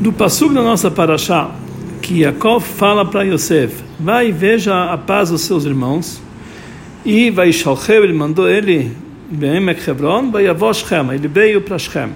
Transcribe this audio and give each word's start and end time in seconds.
Do 0.00 0.12
passo 0.12 0.48
da 0.48 0.60
nossa 0.60 0.90
paraxá, 0.90 1.50
que 2.02 2.20
Yaakov 2.20 2.62
fala 2.62 3.04
para 3.04 3.22
Yosef, 3.22 3.82
vai 3.98 4.28
e 4.28 4.32
veja 4.32 4.92
a 4.92 4.98
paz 4.98 5.30
dos 5.30 5.42
seus 5.42 5.64
irmãos, 5.64 6.20
e 7.04 7.30
vai 7.30 7.52
Shalchev, 7.52 8.02
ele 8.02 8.12
mandou 8.12 8.48
ele, 8.48 8.92
Hebron, 9.30 10.30
vai 10.30 10.44
Shema, 10.74 11.14
ele 11.14 11.28
veio 11.28 11.60
para 11.60 11.78
Shem. 11.78 12.10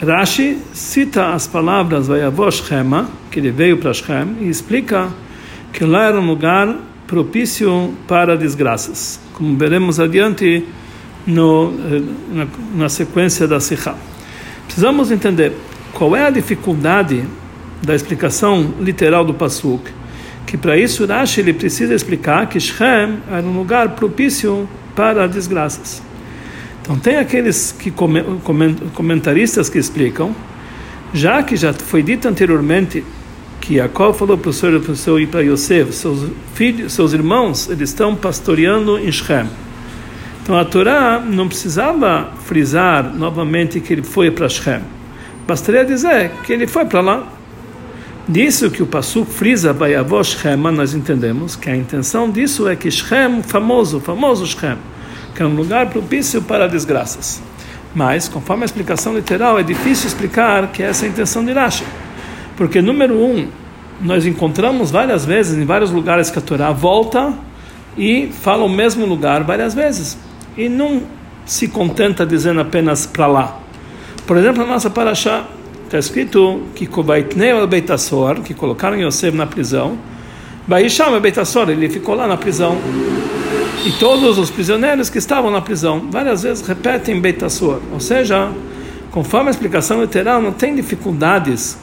Rashi 0.00 0.58
cita 0.72 1.34
as 1.34 1.46
palavras 1.46 2.06
vai 2.06 2.20
Shema, 2.52 3.08
que 3.30 3.40
ele 3.40 3.50
veio 3.50 3.76
para 3.78 3.92
Shem, 3.92 4.36
e 4.40 4.48
explica 4.48 5.08
que 5.72 5.84
lá 5.84 6.04
era 6.04 6.20
um 6.20 6.26
lugar 6.26 6.76
propício 7.08 7.92
para 8.06 8.36
desgraças, 8.36 9.20
como 9.34 9.56
veremos 9.58 9.98
adiante 9.98 10.64
no, 11.26 11.72
eh, 11.90 12.02
na, 12.32 12.46
na 12.76 12.88
sequência 12.88 13.48
da 13.48 13.58
Sikha. 13.58 13.96
Precisamos 14.66 15.10
entender 15.10 15.52
qual 15.94 16.14
é 16.16 16.26
a 16.26 16.30
dificuldade 16.30 17.24
da 17.82 17.94
explicação 17.94 18.74
literal 18.80 19.24
do 19.24 19.32
Pasuk, 19.32 19.90
que 20.46 20.56
para 20.56 20.76
isso 20.76 21.06
Rashi 21.06 21.40
ele 21.40 21.52
precisa 21.52 21.94
explicar 21.94 22.48
que 22.48 22.58
Shem 22.58 23.18
era 23.30 23.46
um 23.46 23.56
lugar 23.56 23.90
propício 23.90 24.68
para 24.94 25.26
desgraças. 25.26 26.02
Então 26.82 26.98
tem 26.98 27.16
aqueles 27.16 27.72
que 27.72 27.92
comentaristas 28.92 29.68
que 29.68 29.78
explicam, 29.78 30.34
já 31.12 31.42
que 31.42 31.56
já 31.56 31.72
foi 31.72 32.02
dito 32.02 32.28
anteriormente 32.28 33.04
que 33.60 33.76
Jacob 33.76 34.14
falou 34.14 34.36
para 34.36 34.50
o 34.50 34.52
seu, 34.52 34.94
seu 34.94 35.18
e 35.18 35.26
para 35.26 35.40
Yosef, 35.40 35.92
seus 35.92 36.28
filhos, 36.54 36.92
seus 36.92 37.14
irmãos, 37.14 37.70
eles 37.70 37.88
estão 37.88 38.14
pastoreando 38.14 38.98
em 38.98 39.10
Shem. 39.10 39.48
Então 40.42 40.58
a 40.58 40.64
Torá 40.64 41.18
não 41.20 41.48
precisava 41.48 42.30
frisar 42.44 43.14
novamente 43.14 43.80
que 43.80 43.94
ele 43.94 44.02
foi 44.02 44.30
para 44.30 44.48
Shem. 44.48 44.82
Bastaria 45.46 45.84
dizer 45.84 46.30
que 46.44 46.52
ele 46.52 46.66
foi 46.66 46.86
para 46.86 47.00
lá. 47.00 47.26
Disso 48.26 48.70
que 48.70 48.82
o 48.82 48.86
Passuk 48.86 49.30
frisa 49.30 49.74
Bayavosh 49.74 50.38
Shema, 50.38 50.72
nós 50.72 50.94
entendemos 50.94 51.54
que 51.54 51.68
a 51.68 51.76
intenção 51.76 52.30
disso 52.30 52.66
é 52.66 52.74
que 52.74 52.90
Shem, 52.90 53.42
famoso, 53.42 54.00
famoso 54.00 54.46
Shem, 54.46 54.78
que 55.34 55.42
é 55.42 55.46
um 55.46 55.54
lugar 55.54 55.90
propício 55.90 56.40
para 56.40 56.66
desgraças. 56.66 57.42
Mas, 57.94 58.26
conforme 58.26 58.62
a 58.62 58.64
explicação 58.64 59.14
literal, 59.14 59.58
é 59.58 59.62
difícil 59.62 60.06
explicar 60.06 60.68
que 60.72 60.82
essa 60.82 61.04
é 61.04 61.08
a 61.08 61.10
intenção 61.10 61.44
de 61.44 61.52
Rashi. 61.52 61.84
Porque, 62.56 62.80
número 62.80 63.14
um, 63.14 63.46
nós 64.00 64.24
encontramos 64.24 64.90
várias 64.90 65.26
vezes, 65.26 65.58
em 65.58 65.66
vários 65.66 65.90
lugares 65.90 66.30
que 66.30 66.38
a 66.38 66.42
Torá 66.42 66.72
volta 66.72 67.34
e 67.96 68.30
fala 68.40 68.64
o 68.64 68.68
mesmo 68.68 69.04
lugar 69.04 69.44
várias 69.44 69.74
vezes. 69.74 70.18
E 70.56 70.68
não 70.68 71.02
se 71.44 71.68
contenta 71.68 72.24
dizendo 72.24 72.60
apenas 72.60 73.06
para 73.06 73.26
lá. 73.26 73.63
Por 74.26 74.38
exemplo, 74.38 74.64
na 74.64 74.72
nossa 74.72 74.88
paraxá 74.88 75.44
está 75.84 75.98
escrito 75.98 76.62
que 76.74 76.86
Kovaitneu 76.86 77.66
Beitassor, 77.66 78.40
que 78.40 78.54
colocaram 78.54 78.96
Yosef 78.98 79.36
na 79.36 79.46
prisão, 79.46 79.98
Baisham 80.66 81.20
Beitassor, 81.20 81.68
ele 81.68 81.90
ficou 81.90 82.14
lá 82.14 82.26
na 82.26 82.38
prisão. 82.38 82.78
E 83.84 83.92
todos 83.92 84.38
os 84.38 84.50
prisioneiros 84.50 85.10
que 85.10 85.18
estavam 85.18 85.50
na 85.50 85.60
prisão, 85.60 86.08
várias 86.10 86.42
vezes 86.42 86.66
repetem 86.66 87.20
Beitassor. 87.20 87.80
Ou 87.92 88.00
seja, 88.00 88.50
conforme 89.10 89.48
a 89.48 89.50
explicação 89.50 90.00
literal, 90.00 90.40
não 90.40 90.52
tem 90.52 90.74
dificuldades 90.74 91.76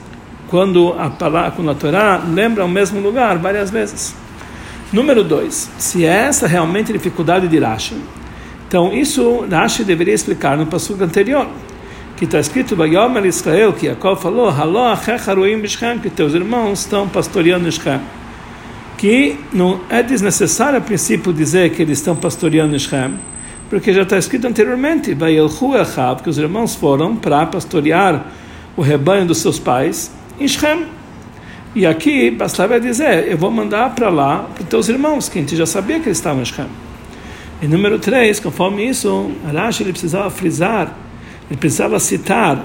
quando 0.49 0.95
a, 0.97 1.11
palavra, 1.11 1.51
quando 1.51 1.69
a 1.69 1.75
Torá 1.75 2.23
lembra 2.27 2.65
o 2.65 2.69
mesmo 2.69 2.99
lugar 2.99 3.37
várias 3.37 3.69
vezes. 3.69 4.15
Número 4.91 5.23
dois, 5.23 5.69
se 5.77 6.03
é 6.03 6.25
essa 6.25 6.47
realmente 6.47 6.91
a 6.91 6.93
dificuldade 6.93 7.47
de 7.47 7.59
Rashi, 7.59 7.95
então 8.67 8.91
isso 8.91 9.45
Rashi 9.49 9.83
deveria 9.83 10.13
explicar 10.13 10.57
no 10.57 10.65
passo 10.65 10.97
anterior 10.99 11.47
que 12.21 12.25
está 12.25 12.39
escrito 12.39 12.75
Bayomer 12.75 13.25
Israel, 13.25 13.73
que 13.73 13.87
Jacob 13.87 14.15
falou, 14.15 14.47
Haló 14.47 14.89
Achecharuim 14.89 15.59
Bishchem, 15.59 15.97
que 15.97 16.07
teus 16.07 16.35
irmãos 16.35 16.81
estão 16.81 17.09
pastoreando 17.09 17.71
Shem. 17.71 17.99
Que 18.95 19.39
não 19.51 19.79
é 19.89 20.03
desnecessário 20.03 20.77
a 20.77 20.81
princípio 20.81 21.33
dizer 21.33 21.71
que 21.71 21.81
eles 21.81 21.97
estão 21.97 22.15
pastoreando 22.15 22.77
Shem, 22.77 23.15
porque 23.71 23.91
já 23.91 24.03
está 24.03 24.19
escrito 24.19 24.45
anteriormente, 24.45 25.15
Vayelchu 25.15 25.75
Echab, 25.75 26.21
que 26.21 26.29
os 26.29 26.37
irmãos 26.37 26.75
foram 26.75 27.15
para 27.15 27.43
pastorear 27.47 28.23
o 28.77 28.83
rebanho 28.83 29.25
dos 29.25 29.39
seus 29.39 29.57
pais 29.57 30.11
em 30.39 30.47
Shem. 30.47 30.85
E 31.73 31.87
aqui 31.87 32.29
bastava 32.29 32.79
dizer, 32.79 33.31
eu 33.31 33.37
vou 33.39 33.49
mandar 33.49 33.95
para 33.95 34.09
lá 34.09 34.47
para 34.53 34.61
os 34.61 34.69
teus 34.69 34.89
irmãos, 34.89 35.27
que 35.27 35.39
a 35.39 35.41
gente 35.41 35.55
já 35.55 35.65
sabia 35.65 35.99
que 35.99 36.07
eles 36.07 36.19
estavam 36.19 36.43
em 36.43 36.45
Shem. 36.45 36.67
E 37.63 37.67
número 37.67 37.97
3, 37.97 38.39
conforme 38.39 38.87
isso, 38.87 39.31
Arash 39.49 39.81
ele 39.81 39.91
precisava 39.91 40.29
frisar 40.29 40.95
ele 41.51 41.57
precisava 41.57 41.99
citar 41.99 42.63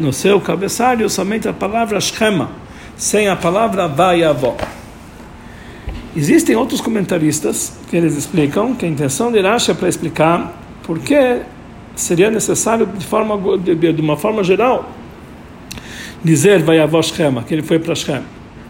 no 0.00 0.14
seu 0.14 0.40
cabeçalho 0.40 1.10
somente 1.10 1.46
a 1.46 1.52
palavra 1.52 2.00
Shema, 2.00 2.48
sem 2.96 3.28
a 3.28 3.36
palavra 3.36 3.86
Vayavó. 3.86 4.56
Existem 6.16 6.56
outros 6.56 6.80
comentaristas 6.80 7.74
que 7.90 7.94
eles 7.94 8.16
explicam 8.16 8.74
que 8.74 8.86
a 8.86 8.88
intenção 8.88 9.30
de 9.30 9.42
Rashi 9.42 9.72
é 9.72 9.74
para 9.74 9.90
explicar 9.90 10.58
por 10.84 10.98
que 11.00 11.42
seria 11.94 12.30
necessário 12.30 12.86
de, 12.86 13.04
forma, 13.04 13.58
de, 13.58 13.74
de 13.74 14.00
uma 14.00 14.16
forma 14.16 14.42
geral 14.42 14.90
dizer 16.24 16.62
Vayavó 16.62 17.02
Shema, 17.02 17.42
que 17.42 17.52
ele 17.52 17.62
foi 17.62 17.78
para 17.78 17.94
Shem. 17.94 18.22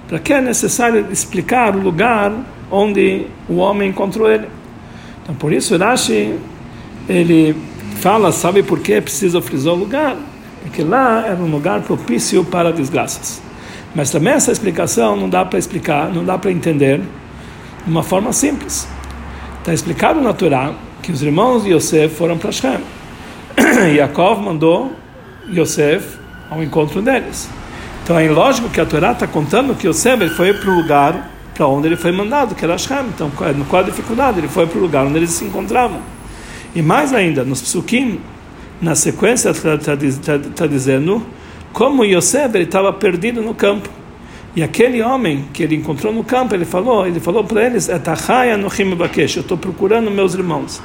Para 0.09 0.19
que 0.19 0.33
é 0.33 0.41
necessário 0.41 1.07
explicar 1.13 1.77
o 1.77 1.81
lugar 1.81 2.33
onde 2.73 3.27
o 3.49 3.59
homem 3.59 3.91
encontrou 3.91 4.29
ele. 4.29 4.49
Então 5.23 5.37
por 5.37 5.53
isso 5.53 5.77
Rashi 5.77 6.35
ele 7.09 7.55
fala, 7.99 8.33
sabe 8.33 8.63
por 8.63 8.79
que 8.79 9.01
precisa 9.01 9.43
frisar 9.43 9.75
o 9.75 9.77
lugar? 9.77 10.17
Porque 10.63 10.83
lá 10.83 11.27
era 11.27 11.37
um 11.37 11.51
lugar 11.51 11.83
propício 11.83 12.45
para 12.45 12.73
desgraças. 12.73 13.43
Mas 13.95 14.11
também 14.11 14.33
essa 14.33 14.53
explicação 14.53 15.17
não 15.17 15.29
dá 15.29 15.45
para 15.45 15.59
explicar, 15.59 16.09
não 16.13 16.25
dá 16.25 16.39
para 16.39 16.53
entender 16.53 17.01
de 17.01 17.91
uma 17.91 18.03
forma 18.03 18.33
simples. 18.33 18.89
Está 19.59 19.75
explicado 19.75 20.21
na 20.21 20.33
Torá 20.33 20.73
que 21.03 21.11
os 21.11 21.23
irmãos 21.23 21.65
de 21.65 21.73
Yosef 21.73 22.15
foram 22.15 22.39
para 22.39 22.53
Shem. 22.53 22.79
Yaakov 23.97 24.41
mandou 24.41 24.93
Yosef 25.51 26.19
ao 26.51 26.63
encontro 26.63 27.03
deles. 27.03 27.49
Então 28.05 28.19
é 28.19 28.29
lógico 28.29 28.69
que 28.69 28.81
a 28.81 28.87
Torá 28.87 29.13
está 29.13 29.27
contando 29.27 29.75
que 29.75 29.89
Yosef 29.89 30.29
foi 30.31 30.55
para 30.55 30.71
o 30.71 30.75
lugar 30.75 31.31
para 31.55 31.67
onde 31.67 31.89
ele 31.89 31.97
foi 31.97 32.13
mandado, 32.13 32.55
que 32.55 32.65
era 32.65 32.79
Shem. 32.79 33.07
Então, 33.09 33.31
qual 33.69 33.83
a 33.83 33.85
dificuldade? 33.85 34.39
Ele 34.39 34.47
foi 34.47 34.69
para 34.69 34.79
o 34.79 34.81
lugar 34.81 35.05
onde 35.05 35.17
eles 35.17 35.31
se 35.31 35.45
encontravam. 35.45 36.01
E 36.75 36.83
mais 36.83 37.13
ainda, 37.13 37.45
nos 37.45 37.63
psukim, 37.63 38.21
na 38.81 38.95
sequência 38.95 39.51
está 39.51 39.77
tá, 39.77 39.97
tá, 39.97 40.39
tá 40.55 40.67
dizendo 40.67 41.25
como 41.73 42.05
Yosef 42.05 42.57
estava 42.59 42.93
perdido 42.93 43.43
no 43.43 43.55
campo. 43.55 43.89
E 44.55 44.63
aquele 44.63 45.03
homem 45.03 45.47
que 45.53 45.63
ele 45.63 45.77
encontrou 45.77 46.13
no 46.13 46.25
campo, 46.25 46.55
ele 46.55 46.65
falou, 46.65 47.07
ele 47.07 47.21
falou 47.21 47.45
para 47.45 47.65
eles, 47.65 47.89
eu 47.89 47.97
estou 49.41 49.57
procurando 49.57 50.11
meus 50.11 50.35
irmãos. 50.35 50.83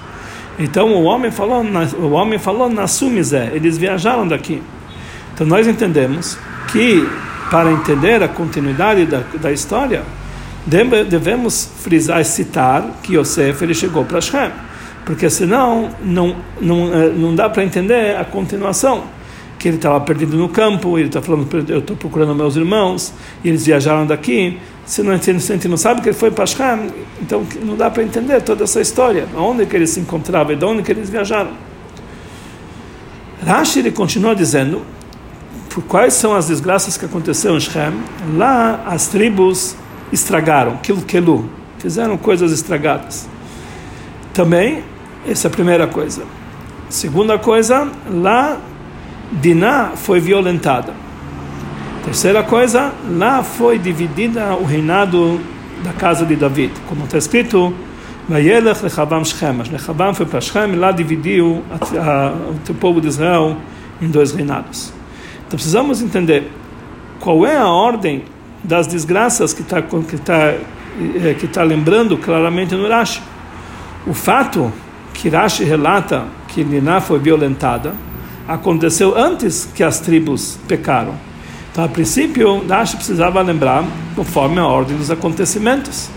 Então 0.59 0.93
o 0.93 1.03
homem 1.03 1.31
falou, 1.31 1.63
o 1.99 2.11
homem 2.11 2.37
falou 2.37 2.69
na 2.69 2.87
Sumizé, 2.87 3.51
eles 3.53 3.77
viajaram 3.77 4.27
daqui. 4.27 4.61
Então 5.33 5.47
nós 5.47 5.67
entendemos 5.67 6.37
que 6.71 7.07
para 7.49 7.71
entender 7.71 8.21
a 8.21 8.27
continuidade 8.27 9.05
da, 9.05 9.23
da 9.41 9.51
história, 9.51 10.03
devemos 10.65 11.69
frisar, 11.77 12.23
citar 12.23 12.99
que 13.01 13.15
Yosef 13.15 13.63
ele 13.63 13.73
chegou 13.73 14.05
para 14.05 14.21
Shem 14.21 14.51
porque 15.05 15.29
senão 15.29 15.89
não, 16.03 16.35
não, 16.61 16.93
eh, 16.93 17.09
não 17.09 17.35
dá 17.35 17.49
para 17.49 17.63
entender 17.63 18.15
a 18.15 18.23
continuação. 18.23 19.03
Que 19.59 19.69
ele 19.69 19.77
estava 19.77 19.99
perdido 20.01 20.35
no 20.35 20.49
campo, 20.49 20.97
ele 20.97 21.07
está 21.07 21.21
falando, 21.21 21.47
eu 21.69 21.79
estou 21.79 21.95
procurando 21.95 22.35
meus 22.35 22.55
irmãos, 22.55 23.13
e 23.43 23.49
eles 23.49 23.65
viajaram 23.65 24.05
daqui. 24.05 24.59
Se 24.85 25.01
não, 25.01 25.17
se 25.21 25.31
a 25.31 25.33
gente 25.33 25.67
não 25.69 25.77
sabe 25.77 26.01
que 26.01 26.09
ele 26.09 26.15
foi 26.15 26.31
para 26.31 26.45
Shem, 26.45 26.91
então 27.21 27.45
não 27.63 27.77
dá 27.77 27.89
para 27.89 28.03
entender 28.03 28.41
toda 28.41 28.65
essa 28.65 28.81
história, 28.81 29.25
onde 29.37 29.65
que 29.65 29.75
ele 29.75 29.87
se 29.87 30.01
encontrava 30.01 30.51
e 30.51 30.57
de 30.57 30.65
onde 30.65 30.83
que 30.83 30.91
eles 30.91 31.09
viajaram. 31.09 31.51
Rashi 33.45 33.79
ele 33.79 33.91
continua 33.91 34.35
dizendo 34.35 34.81
por 35.69 35.83
quais 35.83 36.13
são 36.13 36.35
as 36.35 36.47
desgraças 36.47 36.97
que 36.97 37.05
aconteceram 37.05 37.55
em 37.55 37.61
Shem. 37.61 37.93
Lá 38.35 38.83
as 38.85 39.07
tribos 39.07 39.77
estragaram, 40.11 40.77
Kilkelu, 40.77 41.49
fizeram 41.79 42.17
coisas 42.17 42.51
estragadas. 42.51 43.27
Também 44.33 44.83
essa 45.27 45.47
é 45.47 45.49
a 45.49 45.51
primeira 45.51 45.87
coisa. 45.87 46.23
Segunda 46.89 47.39
coisa, 47.39 47.87
lá 48.09 48.57
Diná 49.31 49.91
foi 49.95 50.19
violentada. 50.19 50.93
Terceira 52.03 52.43
coisa, 52.43 52.91
lá 53.09 53.41
foi 53.41 53.79
dividida 53.79 54.55
o 54.55 54.65
reinado 54.65 55.39
da 55.83 55.93
casa 55.93 56.25
de 56.25 56.35
David, 56.35 56.73
como 56.87 57.05
está 57.05 57.17
escrito, 57.17 57.73
Vayelech 58.27 58.83
Lechavam. 58.83 59.23
Lechavam 59.71 60.13
foi 60.13 60.25
para 60.25 60.41
Shechem 60.41 60.73
e 60.73 60.75
lá 60.75 60.91
dividiu 60.91 61.63
a, 61.69 62.27
a, 62.27 62.33
o 62.69 62.73
povo 62.75 63.01
de 63.01 63.07
Israel 63.07 63.57
em 64.01 64.07
dois 64.09 64.31
reinados. 64.31 64.93
Então 65.47 65.57
precisamos 65.57 66.01
entender 66.01 66.51
qual 67.19 67.45
é 67.45 67.57
a 67.57 67.67
ordem 67.67 68.23
das 68.63 68.87
desgraças 68.87 69.53
que 69.53 69.61
está 69.61 69.81
que 69.81 70.17
tá, 70.17 70.53
eh, 70.53 71.35
que 71.39 71.47
tá 71.47 71.63
lembrando 71.63 72.17
claramente 72.17 72.75
no 72.75 72.87
Rashi. 72.87 73.21
O 74.05 74.13
fato 74.13 74.71
que 75.13 75.29
relata 75.63 76.25
que 76.47 76.63
Niná 76.63 76.99
foi 76.99 77.19
violentada 77.19 77.93
aconteceu 78.47 79.17
antes 79.17 79.69
que 79.73 79.83
as 79.83 79.99
tribos 79.99 80.59
pecaram. 80.67 81.13
Então, 81.71 81.85
a 81.85 81.87
princípio, 81.87 82.65
Rashi 82.67 82.97
precisava 82.97 83.41
lembrar 83.41 83.83
conforme 84.15 84.59
a 84.59 84.65
ordem 84.67 84.95
dos 84.97 85.09
acontecimentos. 85.09 86.09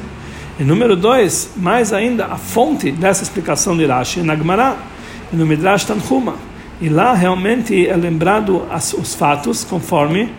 E 0.58 0.64
número 0.64 0.96
dois, 0.96 1.50
mais 1.56 1.92
ainda, 1.92 2.26
a 2.26 2.36
fonte 2.36 2.90
dessa 2.90 3.22
explicação 3.22 3.76
de 3.76 3.86
Rashi 3.86 4.20
na 4.20 4.36
Gemara, 4.36 4.76
no 5.32 5.46
Midrash 5.46 5.84
Tanhuma. 5.84 6.34
E 6.80 6.88
lá 6.88 7.14
realmente 7.14 7.86
é 7.88 7.96
lembrado 7.96 8.66
as, 8.70 8.92
os 8.92 9.14
fatos 9.14 9.64
conforme 9.64 10.30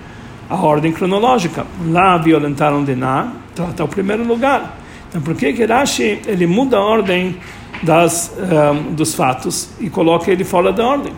a 0.50 0.56
ordem 0.56 0.92
cronológica. 0.92 1.65
Lá 1.88 2.18
violentaram 2.18 2.83
Diná, 2.83 3.31
está 3.50 3.83
o 3.83 3.88
primeiro 3.88 4.24
lugar. 4.24 4.77
Então 5.10 5.21
por 5.21 5.36
que 5.36 5.53
que 5.53 5.65
Rashi 5.65 6.21
ele 6.27 6.45
muda 6.45 6.77
a 6.77 6.81
ordem 6.81 7.38
das, 7.83 8.31
um, 8.38 8.94
dos 8.94 9.13
fatos 9.13 9.69
e 9.79 9.89
coloca 9.89 10.31
ele 10.31 10.44
fora 10.44 10.71
da 10.71 10.85
ordem? 10.85 11.13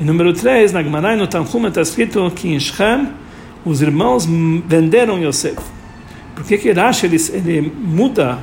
E 0.00 0.04
número 0.04 0.32
3, 0.32 0.72
na 0.72 0.82
Gemara 0.82 1.14
no 1.16 1.26
Tanhuma 1.26 1.68
está 1.68 1.82
escrito 1.82 2.30
que 2.34 2.48
em 2.48 2.58
Shem 2.58 3.08
os 3.64 3.82
irmãos 3.82 4.26
venderam 4.66 5.18
Yosef. 5.18 5.58
Por 6.34 6.44
que 6.44 6.56
que 6.56 6.72
Rashi 6.72 7.04
ele, 7.04 7.16
ele 7.34 7.72
muda 7.78 8.38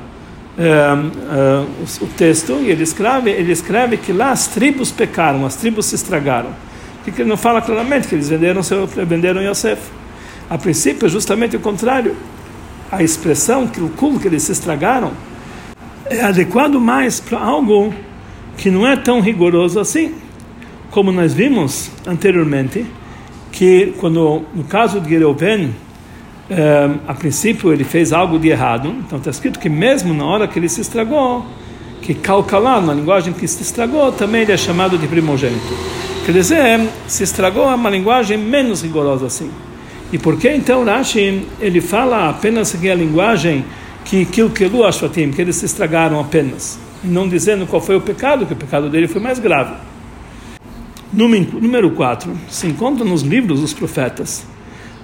uh, 0.57 1.67
o, 2.01 2.05
o, 2.05 2.07
texto 2.09 2.53
e 2.61 2.69
ele 2.69 2.83
escreve, 2.83 3.31
ele 3.31 3.51
escreve 3.51 3.97
que 3.97 4.13
lá 4.13 4.31
as 4.31 4.47
tribos 4.47 4.91
pecaram, 4.91 5.45
as 5.45 5.55
tribos 5.55 5.87
se 5.87 5.95
estragaram. 5.95 6.49
Por 7.03 7.13
que 7.13 7.21
ele 7.21 7.29
não 7.29 7.37
fala 7.37 7.61
claramente 7.61 8.07
que 8.07 8.15
eles 8.15 8.29
venderam, 8.29 8.61
seu, 8.61 8.85
venderam 8.85 9.41
Yosef? 9.41 9.81
A 10.49 10.57
princípio 10.57 11.05
é 11.07 11.09
justamente 11.09 11.55
o 11.55 11.59
contrário. 11.59 12.15
A 12.91 13.03
expressão 13.03 13.67
que 13.67 13.81
o 13.81 13.89
culto 13.89 14.19
que 14.19 14.27
eles 14.27 14.43
se 14.43 14.51
estragaram 14.51 15.11
é 16.09 16.23
adequado 16.23 16.79
mais 16.79 17.19
para 17.19 17.39
algo 17.39 17.93
que 18.57 18.69
não 18.69 18.87
é 18.87 18.95
tão 18.95 19.21
rigoroso 19.21 19.79
assim. 19.79 20.13
Como 20.91 21.11
nós 21.11 21.33
vimos 21.33 21.91
anteriormente, 22.05 22.85
que 23.51 23.93
quando 23.99 24.43
no 24.53 24.63
caso 24.63 24.99
de 24.99 25.17
Reuven 25.17 25.73
é, 26.49 26.89
a 27.07 27.13
princípio 27.13 27.73
ele 27.73 27.83
fez 27.83 28.13
algo 28.13 28.39
de 28.39 28.47
errado, 28.47 28.93
então 29.05 29.17
está 29.17 29.29
escrito 29.29 29.59
que 29.59 29.69
mesmo 29.69 30.13
na 30.13 30.25
hora 30.25 30.47
que 30.47 30.57
ele 30.57 30.69
se 30.69 30.81
estragou, 30.81 31.45
que 32.01 32.13
calcalar, 32.13 32.81
na 32.81 32.93
linguagem 32.93 33.33
que 33.33 33.47
se 33.47 33.61
estragou, 33.61 34.11
também 34.11 34.43
ele 34.43 34.53
é 34.53 34.57
chamado 34.57 34.97
de 34.97 35.07
primogênito. 35.07 35.73
Quer 36.25 36.31
dizer, 36.31 36.89
se 37.07 37.23
estragou 37.23 37.69
é 37.69 37.75
uma 37.75 37.89
linguagem 37.89 38.37
menos 38.37 38.81
rigorosa 38.81 39.25
assim. 39.25 39.51
E 40.11 40.17
por 40.17 40.37
que 40.37 40.49
então 40.49 40.85
Rashi 40.85 41.45
ele 41.59 41.81
fala 41.81 42.29
apenas 42.29 42.71
que 42.71 42.89
a 42.89 42.95
linguagem 42.95 43.65
que 44.09 44.25
kilkelu 44.25 44.85
ashvatim, 44.85 45.31
que 45.31 45.41
eles 45.41 45.55
se 45.57 45.65
estragaram 45.65 46.19
apenas, 46.19 46.79
não 47.03 47.27
dizendo 47.27 47.67
qual 47.67 47.81
foi 47.81 47.95
o 47.95 48.01
pecado, 48.01 48.45
que 48.45 48.53
o 48.53 48.57
pecado 48.57 48.89
dele 48.89 49.07
foi 49.07 49.21
mais 49.21 49.39
grave. 49.39 49.73
Número 51.11 51.91
4, 51.91 52.31
se 52.49 52.67
encontra 52.67 53.05
nos 53.05 53.21
livros 53.21 53.61
dos 53.61 53.73
profetas 53.73 54.45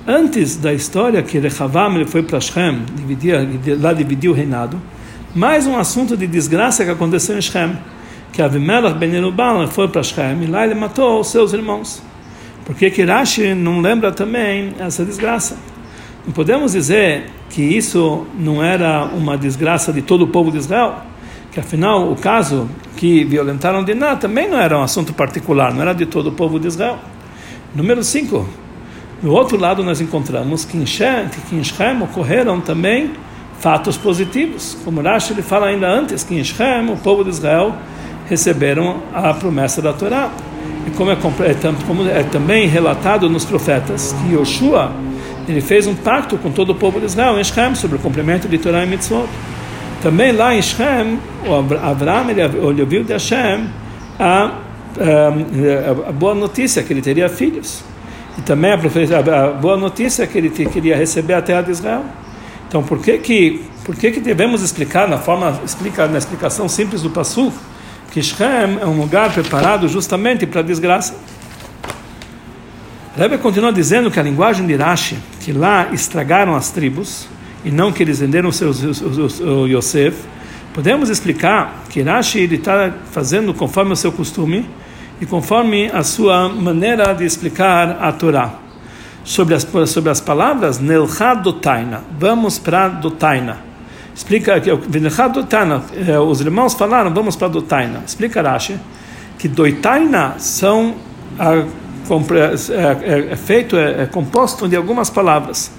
antes 0.08 0.58
da 0.58 0.74
história 0.74 1.22
que 1.24 1.40
Rehavam 1.40 1.96
ele 1.96 2.06
foi 2.06 2.24
para 2.24 2.40
Shem, 2.40 2.84
dividir, 2.94 3.36
lá 3.80 3.94
dividiu 3.94 4.32
o 4.32 4.36
reinado, 4.36 4.82
mais 5.34 5.66
um 5.66 5.78
assunto 5.78 6.18
de 6.18 6.28
desgraça 6.28 6.84
que 6.84 6.92
aconteceu 6.92 7.38
em 7.38 7.42
Shem, 7.42 7.78
que 8.32 8.42
Avimelech 8.42 8.98
ben 8.98 9.14
Yerubal 9.14 9.68
foi 9.68 9.88
para 9.88 10.04
Shem 10.04 10.44
e 10.44 10.48
lá 10.48 10.66
ele 10.66 10.76
matou 10.76 11.20
os 11.20 11.28
seus 11.28 11.54
irmãos. 11.54 12.02
Por 12.66 12.76
que 12.76 13.04
Rashi 13.04 13.54
não 13.54 13.82
lembra 13.82 14.12
também 14.12 14.74
essa 14.80 15.04
desgraça? 15.04 15.58
Não 16.26 16.34
podemos 16.34 16.72
dizer 16.72 17.26
que 17.54 17.62
isso 17.62 18.26
não 18.38 18.64
era 18.64 19.06
uma 19.06 19.38
desgraça 19.38 19.94
de 19.94 20.02
todo 20.02 20.24
o 20.24 20.28
povo 20.28 20.52
de 20.52 20.58
Israel, 20.58 20.96
que 21.52 21.60
afinal 21.60 22.12
o 22.12 22.16
caso 22.16 22.68
que 22.98 23.24
violentaram 23.24 23.84
Diná 23.84 24.16
também 24.16 24.50
não 24.50 24.58
era 24.58 24.76
um 24.76 24.82
assunto 24.82 25.14
particular, 25.14 25.72
não 25.72 25.84
era 25.84 25.94
de 25.94 26.08
todo 26.08 26.30
o 26.30 26.32
povo 26.32 26.60
de 26.60 26.68
Israel. 26.68 26.98
Número 27.76 28.04
5. 28.04 28.50
Do 29.22 29.32
outro 29.32 29.56
lado, 29.56 29.84
nós 29.84 30.02
encontramos 30.02 30.66
que 30.66 30.76
em 30.76 30.86
Shem, 30.86 31.30
que 31.48 31.56
em 31.56 31.64
Shem 31.64 32.02
ocorreram 32.02 32.60
também 32.60 33.12
fatos 33.60 33.98
positivos. 33.98 34.76
Como 34.84 35.00
Rashi 35.02 35.34
ele 35.34 35.44
fala 35.44 35.68
ainda 35.68 35.88
antes, 35.88 36.24
que 36.24 36.34
em 36.34 36.44
Shem 36.44 36.90
o 36.92 36.98
povo 36.98 37.24
de 37.24 37.30
Israel 37.30 37.76
receberam 38.28 38.98
a 39.14 39.32
promessa 39.32 39.80
da 39.80 39.94
Torá. 39.94 40.32
E 40.88 40.92
como 40.92 41.12
é, 41.12 41.14
é, 41.14 41.86
como 41.86 42.10
é 42.10 42.24
também 42.24 42.68
relatado 42.68 43.30
nos 43.30 43.46
profetas, 43.46 44.12
que 44.14 44.34
Yoshua 44.34 44.92
ele 45.48 45.62
fez 45.62 45.88
um 45.88 45.96
pacto 45.96 46.38
com 46.38 46.52
todo 46.52 46.72
o 46.72 46.76
povo 46.76 47.00
de 47.00 47.06
Israel 47.06 47.40
em 47.40 47.44
Shem 47.44 47.76
sobre 47.76 47.98
o 47.98 48.00
cumprimento 48.00 48.48
de 48.48 48.58
Torá 48.58 48.84
e 48.84 48.88
Mitzvot. 48.88 49.28
Também 50.02 50.32
lá 50.32 50.54
em 50.54 50.62
Shem, 50.62 51.20
o 51.48 51.54
Abraham 51.54 52.30
ele 52.30 52.82
ouviu 52.82 53.04
de 53.04 53.14
Hashem 53.14 53.68
a, 54.20 54.60
a, 55.00 56.10
a 56.10 56.12
boa 56.12 56.36
notícia 56.36 56.84
que 56.84 56.92
ele 56.94 57.02
teria 57.02 57.30
filhos. 57.30 57.84
E 58.38 58.42
também 58.42 58.72
a, 58.72 59.46
a, 59.46 59.48
boa 59.52 59.78
notícia 59.78 60.26
que 60.26 60.38
ele 60.38 60.50
queria 60.50 60.96
receber 60.96 61.34
a 61.34 61.42
terra 61.42 61.62
de 61.62 61.72
Israel. 61.72 62.04
Então, 62.68 62.82
por 62.82 63.00
que 63.00 63.18
que, 63.20 63.64
por 63.84 63.96
que, 63.96 64.12
que 64.12 64.20
devemos 64.20 64.62
explicar, 64.62 65.08
na 65.08 65.18
forma, 65.18 65.60
explica, 65.64 66.08
na 66.08 66.18
explicação 66.18 66.68
simples 66.68 67.02
do 67.02 67.10
Passu, 67.10 67.54
que 68.12 68.22
Shem 68.22 68.80
é 68.82 68.86
um 68.86 69.00
lugar 69.00 69.32
preparado 69.32 69.88
justamente 69.88 70.46
para 70.46 70.62
a 70.62 70.64
desgraça? 70.64 71.14
Rebbe 73.16 73.38
continua 73.38 73.72
dizendo 73.72 74.10
que 74.10 74.20
a 74.20 74.24
linguagem 74.24 74.66
de 74.66 74.76
Rashi, 74.76 75.16
que 75.40 75.52
lá 75.52 75.90
estragaram 75.94 76.56
as 76.56 76.72
tribos, 76.72 77.28
e 77.64 77.70
não 77.70 77.92
que 77.92 78.02
eles 78.02 78.20
venderam 78.20 78.50
o 78.50 79.68
Yosef, 79.68 80.18
podemos 80.74 81.12
explicar 81.12 81.84
que 81.90 82.02
Rashi 82.02 82.40
está 82.52 82.92
fazendo 83.12 83.54
conforme 83.54 83.94
o 83.94 83.96
seu 83.96 84.12
costume, 84.12 84.68
e 85.22 85.28
conforme 85.28 85.92
a 85.94 86.02
sua 86.02 86.50
maneira 86.50 87.14
de 87.14 87.24
explicar 87.24 88.00
a 88.02 88.12
Torá. 88.12 88.56
Sobre 89.24 89.54
as, 89.54 89.66
sobre 89.88 90.10
as 90.10 90.20
palavras 90.20 90.80
Nelcha 90.80 91.36
Dotaina, 91.36 92.02
vamos 92.20 92.58
para 92.58 92.90
Dotaina. 92.90 93.60
Explica 94.14 94.60
que 94.60 94.72
Dotaina, 94.72 95.84
eh, 95.96 96.18
os 96.20 96.42
irmãos 96.42 96.74
falaram, 96.74 97.14
vamos 97.14 97.36
para 97.36 97.48
Dotaina. 97.48 98.02
Explica 98.06 98.42
Rashi 98.42 98.76
que 99.38 99.48
Dotaina 99.48 100.34
são 100.40 100.96
a, 101.40 101.64
é, 102.70 103.10
é, 103.10 103.32
é, 103.32 103.36
feito, 103.36 103.76
é, 103.76 104.04
é 104.04 104.06
composto 104.06 104.68
de 104.68 104.76
algumas 104.76 105.10
palavras. 105.10 105.72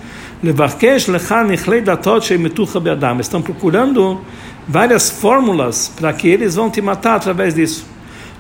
Estão 3.21 3.41
procurando 3.41 4.21
várias 4.69 5.11
fórmulas 5.11 5.93
para 5.95 6.13
que 6.13 6.29
eles 6.29 6.55
vão 6.55 6.71
te 6.71 6.83
matar 6.83 7.17
através 7.17 7.55
disso. 7.55 7.87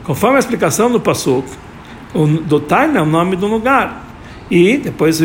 Conforme 0.04 0.36
a 0.36 0.38
explicação 0.38 0.90
do 0.90 1.00
Pasuk, 1.00 1.48
o 2.14 2.26
Dotaina 2.26 2.98
é 2.98 3.02
o 3.02 3.06
nome 3.06 3.36
do 3.36 3.46
lugar. 3.46 4.04
E 4.50 4.76
depois, 4.76 5.20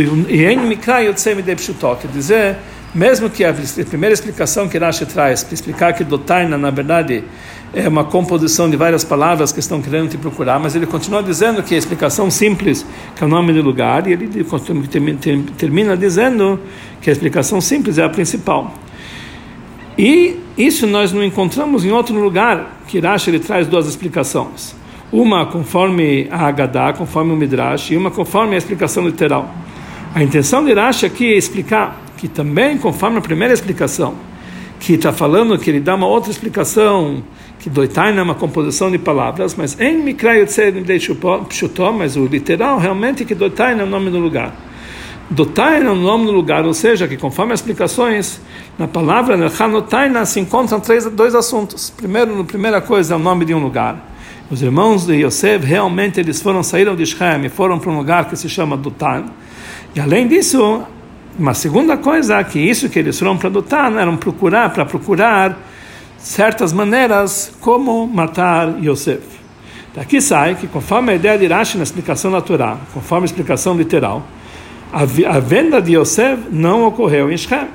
quer 1.97 2.07
dizer, 2.07 2.57
mesmo 2.93 3.29
que 3.29 3.43
a 3.43 3.53
primeira 3.87 4.13
explicação 4.13 4.67
que 4.67 4.77
Rashi 4.77 5.05
traz, 5.05 5.43
para 5.43 5.53
explicar 5.53 5.93
que 5.93 6.03
Dotaina, 6.03 6.57
na 6.57 6.71
verdade, 6.71 7.23
é 7.73 7.87
uma 7.87 8.03
composição 8.03 8.67
de 8.69 8.75
várias 8.75 9.03
palavras 9.03 9.51
que 9.51 9.59
estão 9.59 9.79
querendo 9.81 10.09
te 10.09 10.17
procurar, 10.17 10.59
mas 10.59 10.75
ele 10.75 10.87
continua 10.87 11.21
dizendo 11.21 11.61
que 11.61 11.75
a 11.75 11.77
explicação 11.77 12.31
simples, 12.31 12.83
que 13.15 13.23
é 13.23 13.27
o 13.27 13.29
nome 13.29 13.53
do 13.53 13.61
lugar, 13.61 14.07
e 14.07 14.13
ele 14.13 14.27
termina 15.57 15.95
dizendo 15.95 16.59
que 16.99 17.09
a 17.09 17.13
explicação 17.13 17.61
simples 17.61 17.99
é 17.99 18.03
a 18.03 18.09
principal. 18.09 18.73
E 19.95 20.37
isso 20.57 20.87
nós 20.87 21.13
não 21.13 21.23
encontramos 21.23 21.85
em 21.85 21.91
outro 21.91 22.19
lugar 22.19 22.79
que 22.87 22.99
Rashi 22.99 23.29
ele 23.29 23.39
traz 23.39 23.67
duas 23.67 23.85
explicações. 23.85 24.75
Uma 25.11 25.45
conforme 25.45 26.27
a 26.31 26.47
Haggadah, 26.47 26.93
conforme 26.93 27.33
o 27.33 27.35
Midrash, 27.35 27.91
e 27.91 27.97
uma 27.97 28.09
conforme 28.09 28.55
a 28.55 28.57
explicação 28.57 29.05
literal. 29.05 29.53
A 30.15 30.23
intenção 30.23 30.65
de 30.65 30.73
Rashi 30.73 31.05
aqui 31.05 31.33
é 31.33 31.37
explicar 31.37 32.08
que 32.19 32.27
também, 32.27 32.77
conforme 32.77 33.17
a 33.17 33.21
primeira 33.21 33.53
explicação, 33.53 34.13
que 34.77 34.93
está 34.93 35.13
falando 35.13 35.57
que 35.57 35.69
ele 35.69 35.79
dá 35.79 35.95
uma 35.95 36.05
outra 36.05 36.29
explicação, 36.29 37.23
que 37.57 37.69
Doitaina 37.69 38.19
é 38.19 38.23
uma 38.23 38.35
composição 38.35 38.91
de 38.91 38.97
palavras, 38.97 39.55
mas 39.55 39.79
em 39.79 40.03
Mikra 40.03 40.33
Pshutó, 41.47 41.91
mas 41.93 42.17
o 42.17 42.25
literal 42.25 42.77
realmente 42.77 43.23
é 43.23 43.25
que 43.25 43.33
Doitaina 43.33 43.83
é 43.83 43.85
o 43.85 43.89
nome 43.89 44.11
do 44.11 44.19
lugar. 44.19 44.53
Dotaina 45.29 45.85
é 45.85 45.91
o 45.91 45.95
nome 45.95 46.25
do 46.25 46.33
lugar, 46.33 46.65
ou 46.65 46.73
seja, 46.73 47.07
que 47.07 47.15
conforme 47.15 47.53
as 47.53 47.61
explicações, 47.61 48.41
na 48.77 48.87
palavra 48.87 49.49
Hanotaina 49.57 50.25
se 50.25 50.41
encontram 50.41 50.81
três, 50.81 51.05
dois 51.05 51.33
assuntos. 51.33 51.89
Primeiro, 51.89 52.41
a 52.41 52.43
primeira 52.43 52.81
coisa 52.81 53.13
é 53.13 53.17
o 53.17 53.19
nome 53.19 53.45
de 53.45 53.53
um 53.53 53.59
lugar. 53.59 54.13
Os 54.51 54.61
irmãos 54.61 55.05
de 55.05 55.23
Yosef 55.23 55.65
realmente 55.65 56.19
eles 56.19 56.41
foram 56.41 56.63
saíram 56.63 56.97
de 56.97 57.05
Shem 57.05 57.45
e 57.45 57.49
foram 57.49 57.79
para 57.79 57.89
um 57.91 57.97
lugar 57.97 58.27
que 58.27 58.35
se 58.35 58.49
chama 58.49 58.75
Dotan. 58.75 59.25
E 59.95 60.01
além 60.01 60.27
disso, 60.27 60.83
uma 61.39 61.53
segunda 61.53 61.95
coisa 61.95 62.43
que 62.43 62.59
isso 62.59 62.89
que 62.89 62.99
eles 62.99 63.17
foram 63.17 63.37
para 63.37 63.49
Dotan 63.49 63.97
eram 63.97 64.17
procurar 64.17 64.71
para 64.71 64.85
procurar 64.85 65.57
certas 66.17 66.73
maneiras 66.73 67.53
como 67.61 68.05
matar 68.05 68.75
Yosef. 68.83 69.23
Daqui 69.95 70.19
sai 70.19 70.55
que 70.55 70.67
conforme 70.67 71.13
a 71.13 71.15
ideia 71.15 71.37
de 71.37 71.47
Rashi 71.47 71.77
na 71.77 71.83
explicação 71.83 72.39
Torá, 72.41 72.77
conforme 72.93 73.23
a 73.23 73.25
explicação 73.25 73.75
literal, 73.75 74.27
a, 74.91 75.01
a 75.01 75.39
venda 75.39 75.81
de 75.81 75.95
Yosef 75.95 76.41
não 76.51 76.85
ocorreu 76.85 77.31
em 77.31 77.37
Shem, 77.37 77.67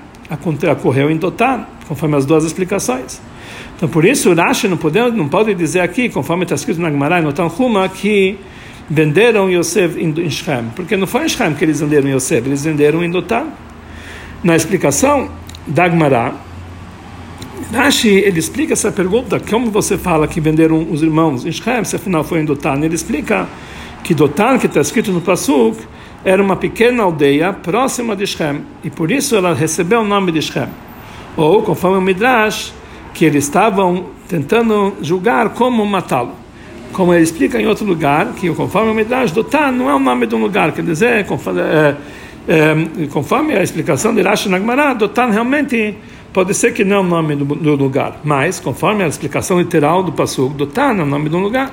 ocorreu 0.70 1.10
em 1.10 1.16
Dotan, 1.16 1.64
conforme 1.88 2.16
as 2.16 2.26
duas 2.26 2.44
explicações. 2.44 3.18
Então, 3.76 3.88
por 3.88 4.04
isso, 4.04 4.32
Rashi 4.34 4.68
não 4.68 4.76
pode, 4.76 4.98
não 5.12 5.28
pode 5.28 5.54
dizer 5.54 5.80
aqui, 5.80 6.10
conforme 6.10 6.42
está 6.42 6.54
escrito 6.54 6.80
na 6.82 6.90
Gemara 6.90 7.22
no 7.22 7.32
Tanhuma, 7.32 7.88
que 7.88 8.38
venderam 8.88 9.50
Yosef 9.50 9.98
em 9.98 10.30
Shem, 10.30 10.70
porque 10.76 10.96
não 10.96 11.06
foi 11.06 11.24
em 11.24 11.28
Shem 11.28 11.54
que 11.54 11.64
eles 11.64 11.80
venderam 11.80 12.08
Yosef, 12.08 12.46
eles 12.46 12.64
venderam 12.64 13.02
em 13.02 13.10
Dotan. 13.10 13.46
Na 14.42 14.54
explicação 14.54 15.30
da 15.66 15.84
Agmará, 15.84 16.34
Rashi, 17.72 18.08
ele 18.08 18.38
explica 18.38 18.74
essa 18.74 18.92
pergunta, 18.92 19.40
como 19.40 19.70
você 19.70 19.96
fala 19.96 20.28
que 20.28 20.40
venderam 20.40 20.86
os 20.90 21.02
irmãos 21.02 21.44
em 21.46 21.52
Shem, 21.52 21.84
se 21.84 21.96
afinal 21.96 22.22
foi 22.22 22.40
em 22.40 22.44
Dotan, 22.44 22.78
ele 22.82 22.94
explica 22.94 23.48
que 24.02 24.14
Dotan, 24.14 24.58
que 24.58 24.66
está 24.66 24.80
escrito 24.80 25.10
no 25.10 25.20
Pasuk, 25.20 25.78
era 26.24 26.42
uma 26.42 26.56
pequena 26.56 27.02
aldeia 27.02 27.52
próxima 27.52 28.14
de 28.14 28.26
Shem, 28.26 28.62
e 28.82 28.90
por 28.90 29.10
isso 29.10 29.34
ela 29.34 29.54
recebeu 29.54 30.00
o 30.00 30.04
nome 30.04 30.30
de 30.30 30.42
Shem. 30.42 30.68
Ou, 31.36 31.62
conforme 31.62 31.98
o 31.98 32.00
Midrash, 32.00 32.72
que 33.12 33.24
eles 33.24 33.44
estavam 33.44 34.06
tentando 34.28 34.94
julgar 35.00 35.50
como 35.50 35.84
matá-lo. 35.86 36.43
Como 36.94 37.12
ele 37.12 37.24
explica 37.24 37.60
em 37.60 37.66
outro 37.66 37.84
lugar, 37.84 38.34
que 38.34 38.48
conforme 38.54 38.92
o 38.92 38.94
Midrash, 38.94 39.32
Dotan 39.32 39.72
não 39.72 39.90
é 39.90 39.94
o 39.96 39.98
nome 39.98 40.28
de 40.28 40.34
um 40.36 40.38
lugar, 40.40 40.70
quer 40.70 40.84
dizer, 40.84 41.26
conforme, 41.26 41.60
é, 41.60 41.96
é, 42.46 43.06
conforme 43.08 43.52
a 43.52 43.64
explicação 43.64 44.14
de 44.14 44.22
Rashi 44.22 44.48
Nagmará, 44.48 44.94
Dotan 44.94 45.26
realmente 45.26 45.96
pode 46.32 46.54
ser 46.54 46.72
que 46.72 46.84
não 46.84 46.98
é 46.98 47.00
o 47.00 47.02
nome 47.02 47.34
do, 47.34 47.44
do, 47.44 47.74
lugar, 47.74 48.20
mas 48.22 48.60
conforme 48.60 49.02
a 49.02 49.08
explicação 49.08 49.58
literal 49.58 50.04
do 50.04 50.12
Pasuk, 50.12 50.54
Dotan 50.54 50.94
é 50.98 51.02
o 51.02 51.06
nome 51.06 51.28
de 51.28 51.34
um 51.34 51.40
lugar. 51.40 51.72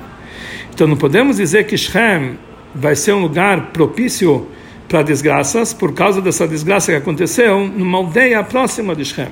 Então 0.74 0.88
não 0.88 0.96
podemos 0.96 1.36
dizer 1.36 1.68
que 1.68 1.78
Shem 1.78 2.36
vai 2.74 2.96
ser 2.96 3.12
um 3.12 3.20
lugar 3.22 3.70
propício 3.72 4.48
para 4.88 5.04
desgraças 5.04 5.72
por 5.72 5.94
causa 5.94 6.20
dessa 6.20 6.48
desgraça 6.48 6.90
que 6.90 6.98
aconteceu 6.98 7.68
numa 7.68 7.98
aldeia 7.98 8.42
próxima 8.42 8.92
de 8.96 9.04
Shem. 9.04 9.28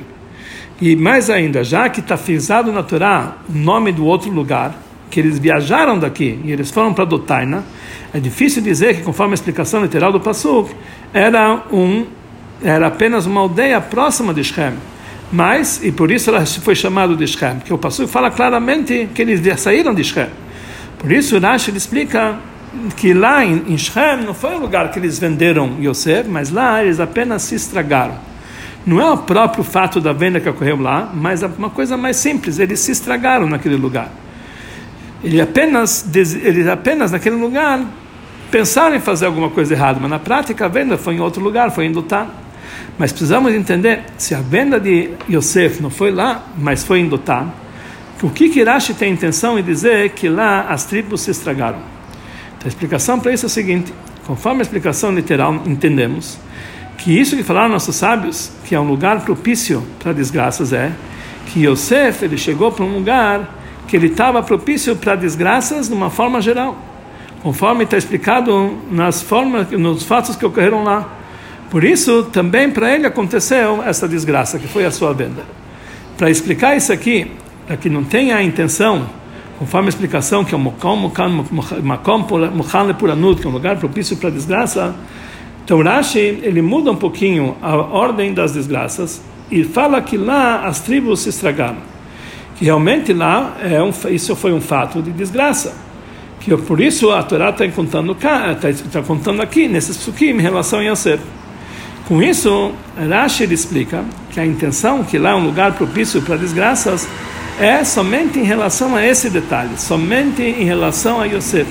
E 0.81 0.95
mais 0.95 1.29
ainda, 1.29 1.65
já 1.65 1.89
que 1.89 1.99
está 1.99 2.17
frisado 2.17 2.71
na 2.71 2.85
Torá 2.85 3.39
o 3.49 3.59
nome 3.59 3.91
do 3.91 4.07
outro 4.07 4.31
lugar, 4.31 4.73
que 5.11 5.21
eles 5.21 5.39
viajaram 5.39 5.99
daqui 5.99 6.41
e 6.45 6.53
eles 6.53 6.71
foram 6.71 6.95
para 6.95 7.05
Dotaina, 7.05 7.65
é 8.15 8.21
difícil 8.21 8.63
dizer 8.63 8.97
que, 8.97 9.03
conforme 9.03 9.33
a 9.33 9.35
explicação 9.35 9.83
literal 9.83 10.13
do 10.13 10.21
Passuk, 10.21 10.75
era, 11.13 11.65
um, 11.73 12.07
era 12.63 12.87
apenas 12.87 13.27
uma 13.27 13.41
aldeia 13.41 13.81
próxima 13.81 14.33
de 14.33 14.45
Shem. 14.45 14.73
Mas, 15.33 15.81
e 15.85 15.93
por 15.93 16.11
isso 16.11 16.31
ela 16.31 16.45
foi 16.47 16.75
chamada 16.75 17.15
de 17.15 17.27
Shem, 17.27 17.57
porque 17.57 17.73
o 17.73 17.79
Passuk 17.79 18.11
fala 18.11 18.31
claramente 18.31 19.09
que 19.15 19.23
eles 19.23 19.41
saíram 19.61 19.95
de 19.95 20.05
Shem. 20.05 20.29
Por 20.99 21.11
isso, 21.11 21.39
Rashi 21.39 21.71
explica 21.77 22.39
que 22.97 23.15
lá 23.15 23.45
em, 23.45 23.65
em 23.69 23.79
Shem 23.79 24.23
não 24.25 24.35
foi 24.35 24.55
o 24.55 24.59
lugar 24.59 24.91
que 24.91 24.99
eles 24.99 25.19
venderam 25.19 25.77
Yosef, 25.81 26.29
mas 26.29 26.51
lá 26.51 26.83
eles 26.83 27.01
apenas 27.01 27.43
se 27.43 27.55
estragaram. 27.55 28.15
Não 28.87 29.01
é 29.01 29.11
o 29.11 29.19
próprio 29.19 29.63
fato 29.63 30.01
da 30.01 30.13
venda 30.13 30.41
que 30.41 30.49
ocorreu 30.49 30.81
lá, 30.81 31.11
mas 31.13 31.43
é 31.43 31.47
uma 31.47 31.71
coisa 31.71 31.97
mais 31.97 32.17
simples, 32.17 32.59
eles 32.59 32.81
se 32.81 32.93
estragaram 32.93 33.47
naquele 33.47 33.77
lugar. 33.77 34.11
Ele 35.23 35.41
apenas, 35.41 36.07
eles 36.15 36.67
apenas 36.67 37.13
naquele 37.13 37.37
lugar 37.37 37.85
pensaram 38.51 38.97
em 38.97 39.01
fazer 39.01 39.27
alguma 39.27 39.51
coisa 39.51 39.75
errada, 39.75 39.99
mas 40.01 40.11
na 40.11 40.19
prática 40.19 40.65
a 40.65 40.69
venda 40.69 40.99
foi 40.99 41.15
em 41.15 41.21
outro 41.21 41.43
lugar, 41.43 41.71
foi 41.71 41.87
em 41.87 41.93
Dotan. 41.93 42.27
Mas 42.99 43.13
precisamos 43.13 43.53
entender, 43.53 44.05
se 44.19 44.35
a 44.35 44.41
venda 44.41 44.79
de 44.79 45.11
Yosef 45.29 45.83
não 45.83 45.91
foi 45.91 46.11
lá, 46.11 46.45
mas 46.59 46.85
foi 46.85 47.01
em 47.01 47.09
Dotan, 47.09 47.49
o 48.23 48.29
que 48.29 48.51
Kirashi 48.51 48.93
tem 48.93 49.13
intenção 49.13 49.59
em 49.59 49.63
dizer 49.63 50.11
que 50.11 50.29
lá 50.29 50.67
as 50.69 50.85
tribos 50.85 51.23
se 51.23 51.31
estragaram? 51.31 51.79
Então, 52.57 52.67
a 52.67 52.69
explicação 52.69 53.19
para 53.19 53.33
isso 53.33 53.47
é 53.47 53.49
a 53.49 53.51
seguinte: 53.51 53.93
conforme 54.27 54.61
a 54.61 54.63
explicação 54.63 55.13
literal 55.13 55.55
entendemos 55.67 56.39
que 56.99 57.19
isso 57.19 57.35
que 57.35 57.43
falaram 57.43 57.71
nossos 57.71 57.97
sábios, 57.97 58.53
que 58.67 58.75
é 58.75 58.81
um 58.81 58.87
lugar 58.87 59.25
propício 59.25 59.83
para 59.99 60.13
desgraças, 60.13 60.73
é 60.73 60.93
que 61.47 61.67
Yosef 61.67 62.23
ele 62.23 62.37
chegou 62.37 62.71
para 62.71 62.85
um 62.85 62.95
lugar 62.95 63.60
que 63.91 63.97
ele 63.97 64.07
estava 64.07 64.41
propício 64.41 64.95
para 64.95 65.17
desgraças 65.17 65.89
de 65.89 65.95
uma 65.95 66.11
forma 66.11 66.41
geral, 66.41 66.79
conforme 67.43 67.83
está 67.83 67.99
explicado 67.99 68.79
nas 68.89 69.21
formas, 69.21 69.69
nos 69.73 70.05
fatos 70.05 70.37
que 70.37 70.47
ocorreram 70.47 70.85
lá. 70.85 71.09
Por 71.69 71.83
isso, 71.83 72.23
também 72.33 72.71
para 72.71 72.95
ele 72.95 73.05
aconteceu 73.05 73.83
essa 73.85 74.07
desgraça, 74.07 74.61
que 74.61 74.69
foi 74.69 74.85
a 74.85 74.93
sua 74.93 75.13
venda. 75.13 75.43
Para 76.17 76.31
explicar 76.31 76.77
isso 76.77 76.93
aqui, 76.93 77.33
para 77.67 77.77
que 77.77 77.91
não 77.91 78.05
tenha 78.05 78.37
a 78.37 78.43
intenção 78.45 79.07
conforme 79.59 79.89
a 79.89 79.91
explicação 79.91 80.45
que 80.45 80.55
é 80.55 80.57
o 80.57 80.61
Makom 80.61 80.97
Mochan 82.55 82.83
Lepuranut, 82.85 83.41
que 83.41 83.47
é 83.47 83.51
um 83.51 83.53
lugar 83.53 83.77
propício 83.77 84.17
para 84.17 84.31
desgraça, 84.31 84.95
então 85.65 85.83
Rashi 85.83 86.19
ele 86.19 86.63
muda 86.63 86.93
um 86.93 86.97
pouquinho 86.97 87.57
a 87.61 87.77
ordem 87.77 88.33
das 88.33 88.53
desgraças 88.53 89.21
e 89.51 89.65
fala 89.65 90.01
que 90.01 90.17
lá 90.17 90.65
as 90.65 90.81
tribos 90.81 91.21
se 91.21 91.29
estragaram. 91.29 91.91
Que 92.61 92.67
realmente 92.67 93.15
lá 93.15 93.57
é 93.63 93.83
um, 93.83 93.91
isso 94.11 94.37
foi 94.37 94.53
um 94.53 94.61
fato 94.61 95.01
de 95.01 95.11
desgraça. 95.13 95.75
Que 96.41 96.55
por 96.59 96.79
isso 96.79 97.11
a 97.11 97.23
Torá 97.23 97.49
está 97.49 97.67
contando, 97.69 98.13
está, 98.13 98.69
está 98.69 99.01
contando 99.01 99.41
aqui, 99.41 99.67
nesses 99.67 99.97
psukim, 99.97 100.27
em 100.27 100.43
relação 100.43 100.79
a 100.79 100.83
Yosef. 100.83 101.23
Com 102.07 102.23
isso, 102.23 102.73
Rashi 103.09 103.45
explica 103.45 104.05
que 104.31 104.39
a 104.39 104.45
intenção 104.45 105.03
que 105.03 105.17
lá 105.17 105.31
é 105.31 105.35
um 105.35 105.47
lugar 105.47 105.73
propício 105.73 106.21
para 106.21 106.37
desgraças 106.37 107.09
é 107.59 107.83
somente 107.83 108.39
em 108.39 108.45
relação 108.45 108.95
a 108.95 109.07
esse 109.07 109.31
detalhe, 109.31 109.79
somente 109.79 110.43
em 110.43 110.65
relação 110.65 111.19
a 111.19 111.25
Yosef, 111.25 111.71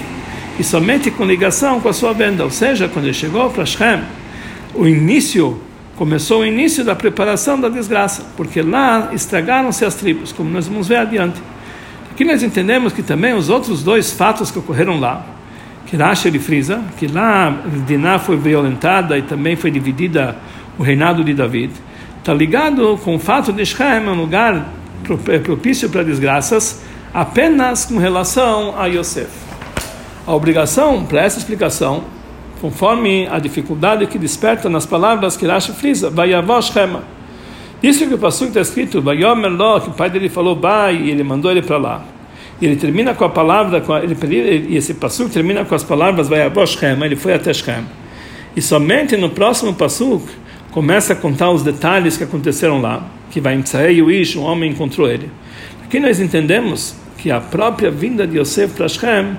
e 0.58 0.64
somente 0.64 1.12
com 1.12 1.24
ligação 1.24 1.80
com 1.80 1.90
a 1.90 1.94
sua 1.94 2.14
venda. 2.14 2.44
Ou 2.44 2.50
seja, 2.50 2.88
quando 2.88 3.06
ele 3.06 3.14
chegou 3.14 3.48
para 3.52 3.64
Shem, 3.64 4.02
o 4.74 4.88
início, 4.88 5.62
começou 6.00 6.44
o 6.44 6.46
início 6.46 6.82
da 6.82 6.96
preparação 6.96 7.60
da 7.60 7.68
desgraça, 7.68 8.24
porque 8.38 8.62
lá 8.62 9.10
estragaram-se 9.12 9.84
as 9.84 9.96
tribos, 9.96 10.32
como 10.32 10.50
nós 10.50 10.66
vamos 10.66 10.88
ver 10.88 10.96
adiante. 10.96 11.42
Aqui 12.10 12.24
nós 12.24 12.42
entendemos 12.42 12.94
que 12.94 13.04
também 13.04 13.34
os 13.34 13.50
outros 13.50 13.84
dois 13.84 14.14
fatos 14.14 14.50
que 14.50 14.58
ocorreram 14.58 14.98
lá, 14.98 15.26
que 15.86 15.98
Rashi 15.98 16.30
ele 16.30 16.40
frisa, 16.40 16.82
que 16.98 17.06
lá 17.06 17.54
Diná 17.86 18.18
foi 18.18 18.38
violentada 18.38 19.18
e 19.18 19.24
também 19.24 19.58
foi 19.58 19.72
dividida 19.72 20.38
o 20.78 20.84
reinado 20.84 21.22
de 21.22 21.34
David, 21.34 21.74
está 22.20 22.34
ligado 22.34 22.98
com 23.04 23.16
o 23.16 23.20
fato 23.20 23.52
de 23.52 23.66
Shem, 23.66 24.08
um 24.08 24.14
lugar 24.14 24.70
propício 25.44 25.90
para 25.90 26.02
desgraças 26.02 26.82
apenas 27.14 27.84
com 27.84 27.98
relação 27.98 28.74
a 28.80 28.86
Yosef. 28.86 29.28
A 30.26 30.34
obrigação 30.34 31.04
para 31.04 31.24
essa 31.24 31.40
explicação, 31.40 32.06
conforme 32.62 33.28
a 33.28 33.40
dificuldade 33.40 34.06
que 34.08 34.18
desperta 34.18 34.70
nas 34.70 34.86
palavras 34.86 35.38
que 35.38 35.46
Rashi 35.46 35.72
frisa, 35.74 36.10
vai 36.10 36.30
Shema. 36.62 37.04
Isso 37.82 38.08
que 38.08 38.14
o 38.14 38.18
Pasuk 38.18 38.50
está 38.50 38.62
escrito, 38.62 39.02
Vayomer 39.02 39.52
Lo, 39.52 39.80
que 39.80 39.90
o 39.90 39.94
pai 39.94 40.10
dele 40.10 40.28
falou, 40.28 40.56
vai, 40.56 40.96
e 40.96 41.12
ele 41.12 41.24
mandou 41.24 41.50
ele 41.50 41.62
para 41.62 41.78
lá. 41.78 42.04
E 42.62 42.66
ele 42.66 42.76
termina 42.76 43.14
com 43.14 43.24
a 43.24 43.30
palavra, 43.30 43.80
com 43.80 43.94
a, 43.94 44.04
ele, 44.04 44.68
e 44.70 44.76
esse 44.76 44.94
Pasuk 44.96 45.32
termina 45.32 45.64
com 45.64 45.74
as 45.74 45.84
palavras, 45.84 46.28
vai 46.28 46.40
Shema, 46.68 47.06
ele 47.06 47.16
foi 47.16 47.34
até 47.34 47.54
Shem. 47.54 47.86
E 48.56 48.62
somente 48.62 49.16
no 49.16 49.30
próximo 49.30 49.74
Pasuk 49.74 50.28
começa 50.72 51.14
a 51.14 51.16
contar 51.16 51.52
os 51.52 51.64
detalhes 51.64 52.18
que 52.18 52.24
aconteceram 52.24 52.82
lá 52.82 53.04
que 53.30 53.40
vai 53.40 53.56
em 53.56 54.02
o 54.02 54.12
Ish, 54.12 54.36
um 54.36 54.44
homem 54.44 54.72
encontrou 54.72 55.10
ele. 55.10 55.30
Aqui 55.84 56.00
nós 56.00 56.20
entendemos 56.20 56.96
que 57.18 57.32
a 57.32 57.40
própria 57.40 57.92
vinda 57.92 58.26
de 58.26 58.40
Yosef 58.40 58.74
para 58.74 58.88
Shem 58.88 59.38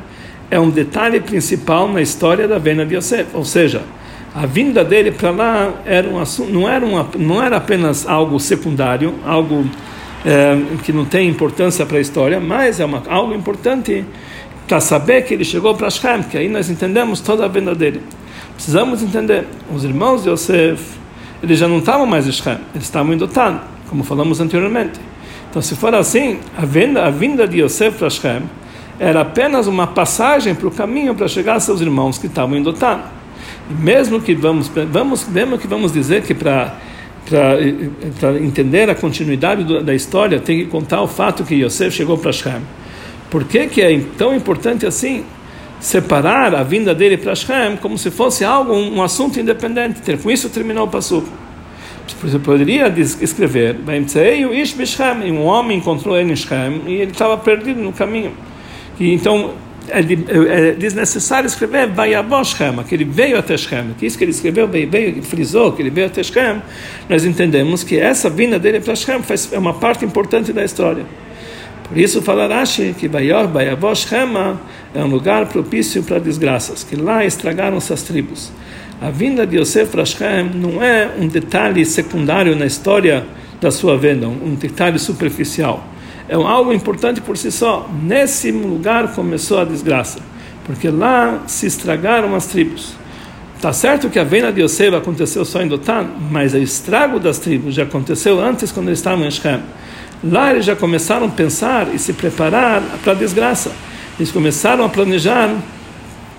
é 0.51 0.59
um 0.59 0.71
detalhe 0.71 1.21
principal 1.21 1.89
na 1.89 2.01
história 2.01 2.49
da 2.49 2.59
venda 2.59 2.85
de 2.85 2.97
Yosef, 2.97 3.29
ou 3.35 3.45
seja, 3.45 3.83
a 4.35 4.47
vinda 4.47 4.85
dele 4.85 5.11
para 5.11 5.31
lá 5.31 5.75
era 5.85 6.09
um 6.09 6.19
assunto, 6.19 6.53
não 6.53 6.69
era 6.69 6.85
uma, 6.85 7.09
não 7.19 7.43
era 7.43 7.57
apenas 7.57 8.07
algo 8.07 8.39
secundário, 8.39 9.15
algo 9.25 9.65
é, 10.25 10.57
que 10.83 10.93
não 10.93 11.05
tem 11.05 11.29
importância 11.29 11.85
para 11.85 11.99
a 11.99 12.01
história, 12.01 12.41
mas 12.41 12.81
é 12.81 12.85
uma, 12.85 13.03
algo 13.09 13.35
importante 13.35 14.05
para 14.67 14.81
saber 14.81 15.23
que 15.23 15.35
ele 15.35 15.45
chegou 15.45 15.75
para 15.75 15.91
Shem, 15.91 16.23
que 16.23 16.39
aí 16.39 16.49
nós 16.49 16.71
entendemos 16.71 17.21
toda 17.21 17.45
a 17.45 17.49
venda 17.49 17.75
dele. 17.75 18.01
Precisamos 18.55 19.03
entender, 19.03 19.47
os 19.75 19.85
irmãos 19.85 20.23
de 20.23 20.31
Yosef, 20.31 20.81
eles 21.43 21.59
já 21.59 21.67
não 21.67 21.79
estavam 21.79 22.07
mais 22.07 22.29
em 22.29 22.33
Shem, 22.33 22.59
eles 22.75 22.85
estavam 22.85 23.13
em 23.13 23.17
Dotan 23.17 23.61
como 23.91 24.05
falamos 24.05 24.41
anteriormente. 24.41 25.01
Então, 25.51 25.61
se 25.61 25.75
for 25.75 25.93
assim, 25.93 26.39
a, 26.57 26.65
venda, 26.65 27.05
a 27.05 27.11
vinda 27.11 27.47
de 27.47 27.61
Yosef 27.61 27.99
para 27.99 28.09
Shem 28.09 28.43
era 29.01 29.23
apenas 29.23 29.67
uma 29.67 29.87
passagem 29.87 30.55
para 30.55 30.69
o 30.69 30.71
caminho 30.71 31.15
para 31.15 31.27
chegar 31.27 31.55
a 31.55 31.61
seus 31.61 31.81
irmãos 31.81 32.19
que 32.19 32.27
estavam 32.27 32.55
em 32.55 32.63
Dotan. 32.63 33.01
E 33.71 33.73
mesmo 33.73 34.21
que 34.21 34.35
vamos, 34.35 34.71
vamos, 34.93 35.27
mesmo 35.27 35.57
que 35.57 35.67
vamos 35.67 35.91
dizer 35.91 36.23
que 36.23 36.35
para 36.35 36.77
para 37.29 38.39
entender 38.41 38.91
a 38.91 38.95
continuidade 38.95 39.83
da 39.85 39.95
história, 39.95 40.41
tem 40.41 40.59
que 40.59 40.67
contar 40.67 41.01
o 41.01 41.07
fato 41.07 41.45
que 41.45 41.55
Yosef 41.55 41.95
chegou 41.95 42.19
para 42.19 42.33
Shem. 42.33 42.61
Por 43.31 43.45
que, 43.45 43.69
que 43.69 43.81
é 43.81 44.01
tão 44.19 44.35
importante 44.35 44.85
assim 44.85 45.25
separar 45.79 46.55
a 46.55 46.65
vinda 46.65 46.93
dele 46.93 47.17
para 47.17 47.35
Shem 47.35 47.77
como 47.81 47.97
se 47.97 48.11
fosse 48.11 48.45
algo, 48.45 48.75
um, 48.75 49.01
assunto 49.01 49.39
independente? 49.39 50.01
Com 50.17 50.31
isso 50.31 50.49
terminou 50.49 50.87
o 50.87 50.89
passo. 50.89 51.23
Você 52.21 52.39
poderia 52.41 52.93
escrever, 53.21 53.77
um 55.33 55.45
homem 55.45 55.79
encontrou 55.79 56.19
ele 56.19 56.33
em 56.33 56.37
Shem 56.37 56.83
e 56.87 56.95
ele 56.95 57.13
estava 57.13 57.37
perdido 57.39 57.81
no 57.81 57.93
caminho. 57.93 58.33
E 59.01 59.13
então 59.15 59.55
é, 59.89 60.01
é 60.01 60.73
desnecessário 60.73 61.47
escrever 61.47 61.89
Vayabó 61.89 62.45
Shem, 62.45 62.77
que 62.87 62.95
ele 62.95 63.05
veio 63.05 63.39
até 63.39 63.57
Shem. 63.57 63.95
Que 63.99 64.07
isso 64.07 64.17
que 64.17 64.25
ele 64.25 64.31
escreveu, 64.31 64.69
veio, 64.69 65.23
frisou 65.23 65.73
que 65.73 65.83
ele 65.83 65.91
veio 65.91 66.07
até 66.07 66.23
Shem, 66.23 66.63
nós 67.09 67.25
entendemos 67.25 67.83
que 67.83 67.99
essa 67.99 68.29
vinda 68.29 68.59
dele 68.59 68.81
para 68.81 68.95
Shem 68.95 69.21
é 69.53 69.59
uma 69.59 69.75
parte 69.75 70.05
importante 70.05 70.53
da 70.53 70.65
história. 70.65 71.05
Por 71.89 71.99
isso 71.99 72.23
fala 72.23 72.47
Rashi 72.47 72.95
que 72.97 73.09
Vayabó 73.09 73.95
Shem 73.95 74.29
é 74.95 75.03
um 75.03 75.09
lugar 75.09 75.47
propício 75.47 76.03
para 76.05 76.19
desgraças, 76.21 76.85
que 76.85 76.95
lá 76.95 77.25
estragaram-se 77.25 77.93
as 77.93 78.03
tribos. 78.03 78.53
A 79.01 79.11
vinda 79.11 79.47
de 79.47 79.59
Yosef 79.59 79.91
para 79.91 80.05
Shem 80.05 80.51
não 80.55 80.83
é 80.83 81.11
um 81.19 81.27
detalhe 81.27 81.85
secundário 81.87 82.55
na 82.55 82.67
história 82.67 83.25
da 83.61 83.71
sua 83.71 83.97
venda, 83.97 84.29
um 84.29 84.55
detalhe 84.55 84.99
superficial. 84.99 85.85
É 86.31 86.37
algo 86.37 86.73
importante 86.73 87.21
por 87.21 87.37
si 87.37 87.51
só. 87.51 87.91
Nesse 88.05 88.53
lugar 88.53 89.13
começou 89.17 89.59
a 89.59 89.65
desgraça, 89.65 90.21
porque 90.65 90.89
lá 90.89 91.41
se 91.49 91.67
estragaram 91.67 92.37
as 92.37 92.47
tribos. 92.47 92.95
Tá 93.61 93.73
certo 93.73 94.09
que 94.09 94.17
a 94.17 94.23
venda 94.23 94.53
de 94.53 94.63
Yosef 94.63 94.95
aconteceu 94.95 95.45
só 95.45 95.61
em 95.61 95.67
Dotan, 95.67 96.07
mas 96.31 96.55
o 96.55 96.59
estrago 96.59 97.19
das 97.19 97.41
tribos 97.41 97.75
já 97.75 97.83
aconteceu 97.83 98.41
antes 98.41 98.71
quando 98.71 98.87
eles 98.87 99.01
estavam 99.01 99.27
em 99.27 99.31
Shem. 99.33 99.61
Lá 100.23 100.53
eles 100.53 100.65
já 100.65 100.77
começaram 100.77 101.27
a 101.27 101.31
pensar 101.31 101.93
e 101.93 101.99
se 101.99 102.13
preparar 102.13 102.81
para 103.03 103.13
a 103.13 103.17
desgraça. 103.17 103.73
Eles 104.17 104.31
começaram 104.31 104.85
a 104.85 104.89
planejar 104.89 105.53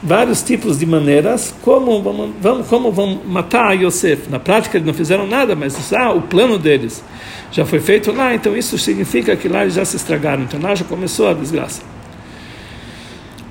vários 0.03 0.41
tipos 0.41 0.79
de 0.79 0.86
maneiras 0.86 1.53
como 1.62 2.01
vão, 2.41 2.63
como 2.63 2.91
vão 2.91 3.22
matar 3.25 3.74
Yosef. 3.74 4.29
Na 4.29 4.39
prática 4.39 4.77
eles 4.77 4.88
não 4.88 4.93
fizeram 4.93 5.27
nada, 5.27 5.55
mas 5.55 5.93
ah, 5.93 6.12
o 6.12 6.22
plano 6.22 6.58
deles 6.58 7.03
já 7.51 7.65
foi 7.65 7.79
feito 7.79 8.12
lá, 8.12 8.34
então 8.34 8.55
isso 8.55 8.77
significa 8.77 9.36
que 9.36 9.48
lá 9.48 9.62
eles 9.62 9.75
já 9.75 9.86
se 9.86 9.96
estragaram. 9.96 10.43
Então 10.43 10.60
lá 10.60 10.74
já 10.74 10.86
começou 10.86 11.27
a 11.27 11.34
desgraça. 11.34 11.81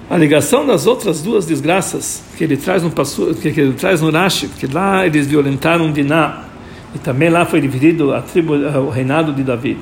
A 0.09 0.17
ligação 0.17 0.67
das 0.67 0.89
outras 0.89 1.23
duas 1.23 1.47
desgraças 1.47 2.25
que 2.37 2.43
ele 2.43 2.57
traz 2.57 2.83
no 2.83 2.91
que 2.91 3.49
ele 3.49 3.75
traz 3.75 4.01
no 4.01 4.11
Rashi, 4.11 4.49
que 4.49 4.67
lá 4.67 5.07
eles 5.07 5.29
violentaram 5.29 5.93
Diná 5.93 6.45
e 6.93 6.99
também 6.99 7.29
lá 7.31 7.47
foi 7.47 7.61
dividido 7.61 8.13
a 8.13 8.21
tribo, 8.21 8.55
o 8.55 8.91
reinado 8.91 9.33
de 9.33 9.45
David. 9.45 9.79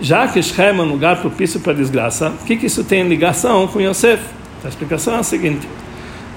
Já 0.00 0.28
que 0.28 0.40
Shem 0.40 0.66
é 0.66 0.72
um 0.72 0.84
lugar 0.84 1.20
propício 1.20 1.58
para 1.58 1.72
desgraça, 1.72 2.28
o 2.28 2.44
que, 2.44 2.56
que 2.56 2.66
isso 2.66 2.84
tem 2.84 3.06
ligação 3.08 3.66
com 3.66 3.80
Yosef? 3.80 4.22
A 4.64 4.68
explicação 4.68 5.14
é 5.14 5.18
a 5.18 5.22
seguinte: 5.22 5.66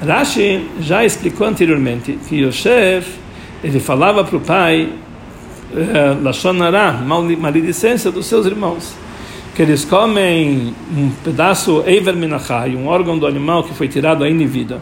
Rashi 0.06 0.68
já 0.80 1.03
explicou 1.03 1.48
anteriormente 1.48 2.18
que 2.27 2.44
Yosef 2.44 3.24
ele 3.63 3.80
falava 3.80 4.24
para 4.24 4.38
o 4.38 4.42
pai 4.42 4.89
eh, 5.75 7.36
maledicência 7.39 8.12
dos 8.12 8.27
seus 8.27 8.46
irmãos. 8.46 8.94
Que 9.56 9.62
eles 9.62 9.86
comem 9.86 10.74
um 10.96 11.10
pedaço 11.24 11.84
Eiver 11.86 12.15
Minachai, 12.15 12.75
um 12.75 12.88
órgão 12.88 13.18
do 13.18 13.25
animal 13.25 13.63
que 13.63 13.74
foi 13.74 13.88
tirado 13.88 14.24
ainda 14.24 14.44
em 14.44 14.48
vida, 14.48 14.82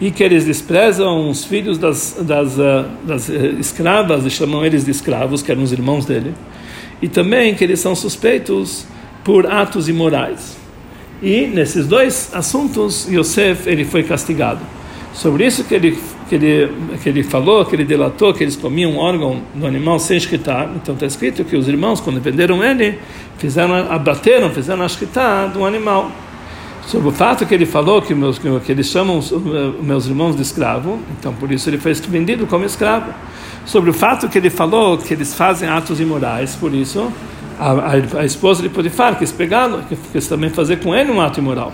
e 0.00 0.10
que 0.10 0.22
eles 0.22 0.44
desprezam 0.44 1.28
os 1.28 1.44
filhos 1.44 1.78
das, 1.78 2.16
das, 2.20 2.56
uh, 2.58 2.84
das 3.04 3.28
uh, 3.28 3.32
escravas, 3.58 4.24
e 4.24 4.30
chamam 4.30 4.64
eles 4.64 4.84
de 4.84 4.92
escravos, 4.92 5.42
que 5.42 5.50
eram 5.50 5.64
os 5.64 5.72
irmãos 5.72 6.06
dele, 6.06 6.32
e 7.02 7.08
também 7.08 7.54
que 7.54 7.64
eles 7.64 7.80
são 7.80 7.94
suspeitos 7.94 8.86
por 9.24 9.46
atos 9.46 9.88
imorais. 9.88 10.57
E 11.22 11.46
nesses 11.46 11.86
dois 11.86 12.30
assuntos, 12.32 13.08
Yosef 13.08 13.68
ele 13.68 13.84
foi 13.84 14.02
castigado. 14.02 14.60
Sobre 15.12 15.46
isso 15.46 15.64
que 15.64 15.74
ele 15.74 15.98
que 16.28 16.34
ele, 16.34 16.72
que 17.02 17.08
ele 17.08 17.22
falou, 17.22 17.64
que 17.64 17.74
ele 17.74 17.84
delatou 17.84 18.32
que 18.34 18.44
eles 18.44 18.54
comiam 18.54 18.92
um 18.92 18.98
órgão 18.98 19.40
do 19.54 19.66
animal 19.66 19.98
sem 19.98 20.16
escritar. 20.16 20.70
Então 20.76 20.94
está 20.94 21.06
escrito 21.06 21.42
que 21.44 21.56
os 21.56 21.66
irmãos, 21.66 22.00
quando 22.00 22.20
venderam 22.20 22.62
ele, 22.62 22.98
fizeram, 23.38 23.74
abateram, 23.90 24.50
fizeram 24.50 24.82
a 24.84 25.46
do 25.46 25.64
animal. 25.64 26.12
Sobre 26.86 27.08
o 27.08 27.12
fato 27.12 27.44
que 27.44 27.54
ele 27.54 27.66
falou 27.66 28.00
que, 28.00 28.14
meus, 28.14 28.38
que 28.38 28.72
eles 28.72 28.86
chamam 28.86 29.18
os 29.18 29.30
meus 29.82 30.06
irmãos 30.06 30.36
de 30.36 30.42
escravo, 30.42 30.98
então 31.18 31.34
por 31.34 31.50
isso 31.50 31.68
ele 31.68 31.78
foi 31.78 31.92
vendido 31.94 32.46
como 32.46 32.64
escravo. 32.64 33.12
Sobre 33.66 33.90
o 33.90 33.92
fato 33.92 34.28
que 34.28 34.38
ele 34.38 34.48
falou 34.48 34.96
que 34.96 35.12
eles 35.12 35.34
fazem 35.34 35.68
atos 35.68 36.00
imorais, 36.00 36.56
por 36.56 36.72
isso 36.72 37.12
a, 37.58 37.72
a, 37.72 38.20
a 38.20 38.24
esposa 38.24 38.62
de 38.62 38.68
Potifar 38.68 39.18
quis 39.18 39.32
pegá-lo, 39.32 39.82
quis 40.12 40.26
também 40.26 40.50
fazer 40.50 40.78
com 40.78 40.94
ele 40.94 41.10
um 41.10 41.20
ato 41.20 41.40
imoral. 41.40 41.72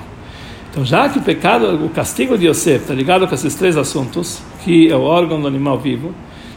Então, 0.71 0.85
já 0.85 1.09
que 1.09 1.19
o 1.19 1.23
pecado, 1.23 1.85
o 1.85 1.89
castigo 1.89 2.37
de 2.37 2.49
Yosef 2.49 2.83
está 2.83 2.95
ligado 2.95 3.29
com 3.29 3.35
esses 3.35 3.55
três 3.55 3.77
assuntos, 3.77 4.41
que 4.65 4.91
é 4.91 4.97
o 4.97 5.03
órgão 5.03 5.41
do 5.41 5.47
animal 5.47 5.79
vivo, 5.79 6.13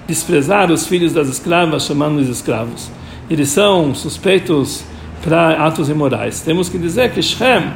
desprezar 0.08 0.72
os 0.72 0.88
filhos 0.88 1.14
das 1.14 1.28
escravas, 1.28 1.86
chamando-os 1.86 2.28
escravos, 2.28 2.90
eles 3.30 3.50
são 3.50 3.94
suspeitos 3.94 4.84
para 5.22 5.66
atos 5.66 5.90
imorais. 5.90 6.42
Temos 6.42 6.70
que 6.70 6.78
dizer 6.78 7.12
que 7.12 7.22
Shem, 7.22 7.72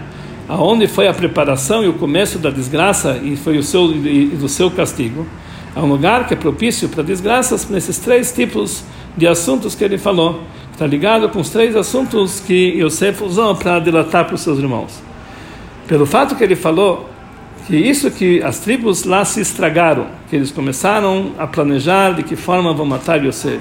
aonde 0.47 0.87
foi 0.87 1.07
a 1.07 1.13
preparação 1.13 1.83
e 1.83 1.87
o 1.87 1.93
começo 1.93 2.39
da 2.39 2.49
desgraça 2.49 3.19
e 3.21 3.35
foi 3.35 3.57
o 3.57 3.63
seu 3.63 3.91
e 3.91 4.27
do 4.27 4.47
seu 4.47 4.71
castigo, 4.71 5.27
é 5.75 5.79
um 5.79 5.87
lugar 5.87 6.27
que 6.27 6.33
é 6.33 6.37
propício 6.37 6.89
para 6.89 7.03
desgraças 7.03 7.69
nesses 7.69 7.97
três 7.97 8.31
tipos 8.31 8.83
de 9.15 9.27
assuntos 9.27 9.75
que 9.75 9.83
ele 9.83 9.97
falou. 9.97 10.41
Está 10.71 10.87
ligado 10.87 11.29
com 11.29 11.39
os 11.39 11.49
três 11.49 11.75
assuntos 11.75 12.39
que 12.39 12.81
Yosef 12.81 13.23
usou 13.23 13.55
para 13.55 13.79
dilatar 13.79 14.25
para 14.25 14.35
os 14.35 14.41
seus 14.41 14.57
irmãos 14.57 15.11
pelo 15.91 16.05
fato 16.05 16.37
que 16.37 16.43
ele 16.45 16.55
falou 16.55 17.09
que 17.67 17.75
isso 17.75 18.09
que 18.09 18.41
as 18.41 18.59
tribos 18.59 19.03
lá 19.03 19.25
se 19.25 19.41
estragaram, 19.41 20.07
que 20.29 20.37
eles 20.37 20.49
começaram 20.49 21.33
a 21.37 21.45
planejar 21.45 22.11
de 22.13 22.23
que 22.23 22.37
forma 22.37 22.73
vão 22.73 22.85
matar 22.85 23.21
Yosef, 23.21 23.59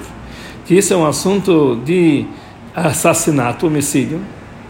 que 0.65 0.73
isso 0.73 0.93
é 0.93 0.95
um 0.95 1.05
assunto 1.05 1.81
de 1.83 2.25
assassinato, 2.73 3.67
homicídio, 3.67 4.21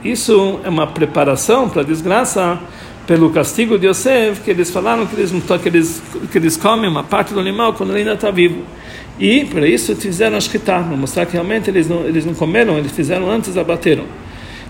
isso 0.03 0.59
é 0.63 0.69
uma 0.69 0.87
preparação 0.87 1.69
para 1.69 1.83
a 1.83 1.85
desgraça 1.85 2.59
pelo 3.05 3.29
castigo 3.29 3.77
de 3.77 3.85
Yosef, 3.85 4.41
que 4.41 4.49
eles 4.49 4.71
falaram 4.71 5.05
que 5.05 5.15
eles, 5.15 5.31
que 5.31 5.69
eles, 5.69 6.01
que 6.31 6.37
eles 6.39 6.57
comem 6.57 6.89
uma 6.89 7.03
parte 7.03 7.31
do 7.31 7.39
animal 7.39 7.73
quando 7.73 7.91
ele 7.91 7.99
ainda 7.99 8.13
está 8.13 8.31
vivo. 8.31 8.63
E 9.21 9.45
para 9.45 9.67
isso 9.67 9.95
fizeram 9.95 10.35
a 10.35 10.41
shkita, 10.41 10.73
para 10.73 10.97
mostrar 10.97 11.27
que 11.27 11.33
realmente 11.33 11.69
eles 11.69 11.87
não, 11.87 12.03
eles 12.05 12.25
não 12.25 12.33
comeram, 12.33 12.77
eles 12.79 12.91
fizeram 12.91 13.29
antes, 13.29 13.55
abateram. 13.55 14.03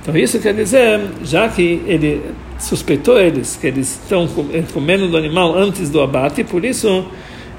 Então 0.02 0.18
isso 0.18 0.40
quer 0.40 0.54
dizer, 0.54 1.00
já 1.24 1.48
que 1.48 1.82
ele 1.88 2.22
suspeitou 2.60 3.18
eles 3.18 3.56
que 3.56 3.68
eles 3.68 4.00
estão 4.04 4.28
eh, 4.52 4.64
comendo 4.74 5.08
do 5.08 5.16
animal 5.16 5.58
antes 5.58 5.90
do 5.90 6.02
abate, 6.02 6.44
por 6.44 6.66
isso 6.66 7.06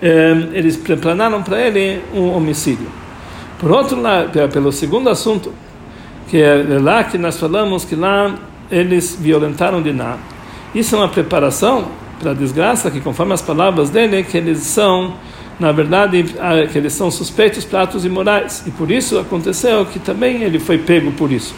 eh, 0.03 0.49
eles 0.53 0.77
planaram 0.77 1.43
para 1.43 1.67
ele 1.67 2.03
um 2.15 2.37
homicídio. 2.37 2.87
Por 3.59 3.71
outro 3.71 3.99
lado, 3.99 4.31
pelo 4.51 4.71
segundo 4.71 5.09
assunto, 5.09 5.51
que 6.29 6.43
é 6.43 6.79
lá 6.79 7.05
que 7.05 7.17
nós 7.17 7.39
falamos 7.39 7.87
que 7.87 7.95
lá 7.95 8.35
eles 8.71 9.17
violentaram 9.19 9.81
Diná. 9.81 10.17
Isso 10.75 10.95
é 10.95 10.99
uma 10.99 11.09
preparação 11.09 11.89
para 12.21 12.33
a 12.33 12.35
desgraça, 12.35 12.91
que 12.91 13.01
conforme 13.01 13.33
as 13.33 13.41
palavras 13.41 13.89
dele, 13.89 14.23
que 14.25 14.37
eles 14.37 14.59
são, 14.59 15.15
na 15.63 15.71
verdade, 15.71 16.25
que 16.73 16.77
eles 16.77 16.93
são 16.93 17.09
suspeitos 17.09 17.65
para 17.65 17.83
atos 17.83 18.05
imorais. 18.05 18.65
E 18.67 18.71
por 18.73 18.91
isso 18.91 19.17
aconteceu 19.17 19.87
que 19.87 20.01
também 20.01 20.43
ele 20.43 20.59
foi 20.59 20.77
pego 20.77 21.13
por 21.13 21.31
isso. 21.31 21.55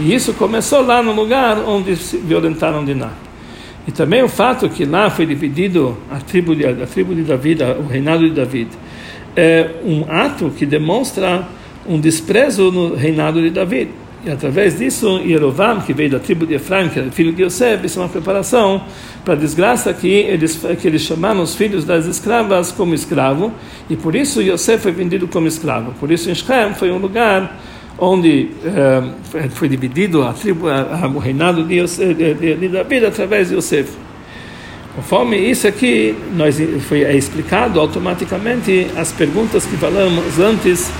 E 0.00 0.14
isso 0.14 0.32
começou 0.32 0.80
lá 0.80 1.02
no 1.02 1.12
lugar 1.12 1.58
onde 1.58 1.94
se 1.96 2.16
violentaram 2.16 2.82
Diná. 2.82 3.10
E 3.86 3.92
também 3.92 4.22
o 4.22 4.28
fato 4.28 4.70
que 4.70 4.86
lá 4.86 5.10
foi 5.10 5.26
dividido 5.26 5.98
a 6.10 6.16
tribo 6.18 6.56
de, 6.56 6.64
a 6.64 6.86
tribo 6.86 7.14
de 7.14 7.22
David, 7.22 7.62
o 7.62 7.86
reinado 7.86 8.26
de 8.26 8.34
David, 8.34 8.70
é 9.36 9.70
um 9.84 10.04
ato 10.08 10.50
que 10.56 10.64
demonstra 10.64 11.46
um 11.86 12.00
desprezo 12.00 12.70
no 12.72 12.94
reinado 12.94 13.42
de 13.42 13.50
David. 13.50 13.90
E 14.24 14.30
através 14.30 14.78
disso, 14.78 15.18
Yerovam, 15.18 15.80
que 15.80 15.92
veio 15.92 16.10
da 16.10 16.20
tribo 16.20 16.46
de 16.46 16.54
Efraim, 16.54 16.88
que 16.88 16.98
era 17.00 17.10
filho 17.10 17.32
de 17.32 17.42
Yosef, 17.42 17.84
isso 17.84 17.98
é 17.98 18.02
uma 18.02 18.08
preparação 18.08 18.84
para 19.24 19.34
a 19.34 19.36
desgraça 19.36 19.92
que 19.92 20.06
eles, 20.06 20.60
que 20.80 20.86
eles 20.86 21.02
chamaram 21.02 21.42
os 21.42 21.56
filhos 21.56 21.84
das 21.84 22.06
escravas 22.06 22.70
como 22.70 22.94
escravo, 22.94 23.52
e 23.90 23.96
por 23.96 24.14
isso 24.14 24.40
Yosef 24.40 24.80
foi 24.80 24.92
vendido 24.92 25.26
como 25.26 25.48
escravo. 25.48 25.92
Por 25.98 26.08
isso, 26.12 26.32
Shem 26.32 26.72
foi 26.74 26.92
um 26.92 26.98
lugar 26.98 27.60
onde 27.98 28.50
uh, 28.64 29.50
foi 29.50 29.68
dividido 29.68 30.22
a 30.22 30.32
tribo, 30.32 30.68
a, 30.68 31.00
a, 31.02 31.08
o 31.08 31.18
reinado 31.18 31.64
de, 31.64 31.80
Yosef, 31.80 32.14
de, 32.14 32.34
de, 32.34 32.54
de 32.54 32.68
David 32.68 33.06
através 33.06 33.48
de 33.48 33.56
Yosef. 33.56 33.90
Conforme 34.94 35.36
isso 35.36 35.66
aqui 35.66 36.14
nós 36.36 36.60
foi 36.86 37.02
é 37.02 37.16
explicado 37.16 37.80
automaticamente 37.80 38.86
as 38.96 39.10
perguntas 39.10 39.64
que 39.64 39.76
falamos 39.76 40.38
antes 40.38 40.92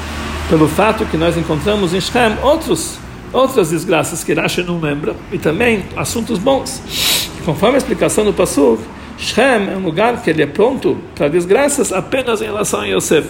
pelo 0.49 0.67
fato 0.67 1.05
que 1.07 1.17
nós 1.17 1.37
encontramos 1.37 1.93
em 1.93 2.01
Shem 2.01 2.37
outros 2.43 2.99
outras 3.33 3.71
desgraças 3.71 4.23
que 4.23 4.33
Rashi 4.33 4.63
não 4.63 4.81
lembra 4.81 5.17
e 5.33 5.39
também 5.39 5.85
assuntos 5.97 6.39
bons. 6.39 7.31
Conforme 7.45 7.77
a 7.77 7.79
explicação 7.79 8.25
do 8.25 8.33
Pasuk, 8.33 8.83
Shem 9.19 9.71
é 9.73 9.77
um 9.77 9.85
lugar 9.85 10.23
que 10.23 10.31
ele 10.31 10.43
é 10.43 10.47
pronto 10.47 10.97
para 11.15 11.29
desgraças 11.29 11.93
apenas 11.93 12.41
em 12.41 12.47
relação 12.47 12.81
a 12.81 12.87
Yosef, 12.87 13.29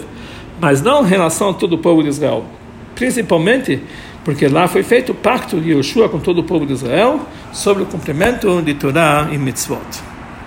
mas 0.59 0.81
não 0.81 1.05
em 1.05 1.09
relação 1.09 1.49
a 1.49 1.53
todo 1.53 1.73
o 1.73 1.77
povo 1.77 2.01
de 2.03 2.09
Israel 2.09 2.45
principalmente 2.95 3.81
porque 4.23 4.47
lá 4.47 4.67
foi 4.67 4.83
feito 4.83 5.11
o 5.11 5.15
pacto 5.15 5.59
de 5.59 5.73
Yeshua 5.73 6.07
com 6.07 6.19
todo 6.19 6.39
o 6.39 6.43
povo 6.43 6.65
de 6.65 6.73
Israel 6.73 7.19
sobre 7.51 7.83
o 7.83 7.85
cumprimento 7.85 8.61
de 8.61 8.73
Torá 8.73 9.27
e 9.31 9.37
mitzvot. 9.37 10.12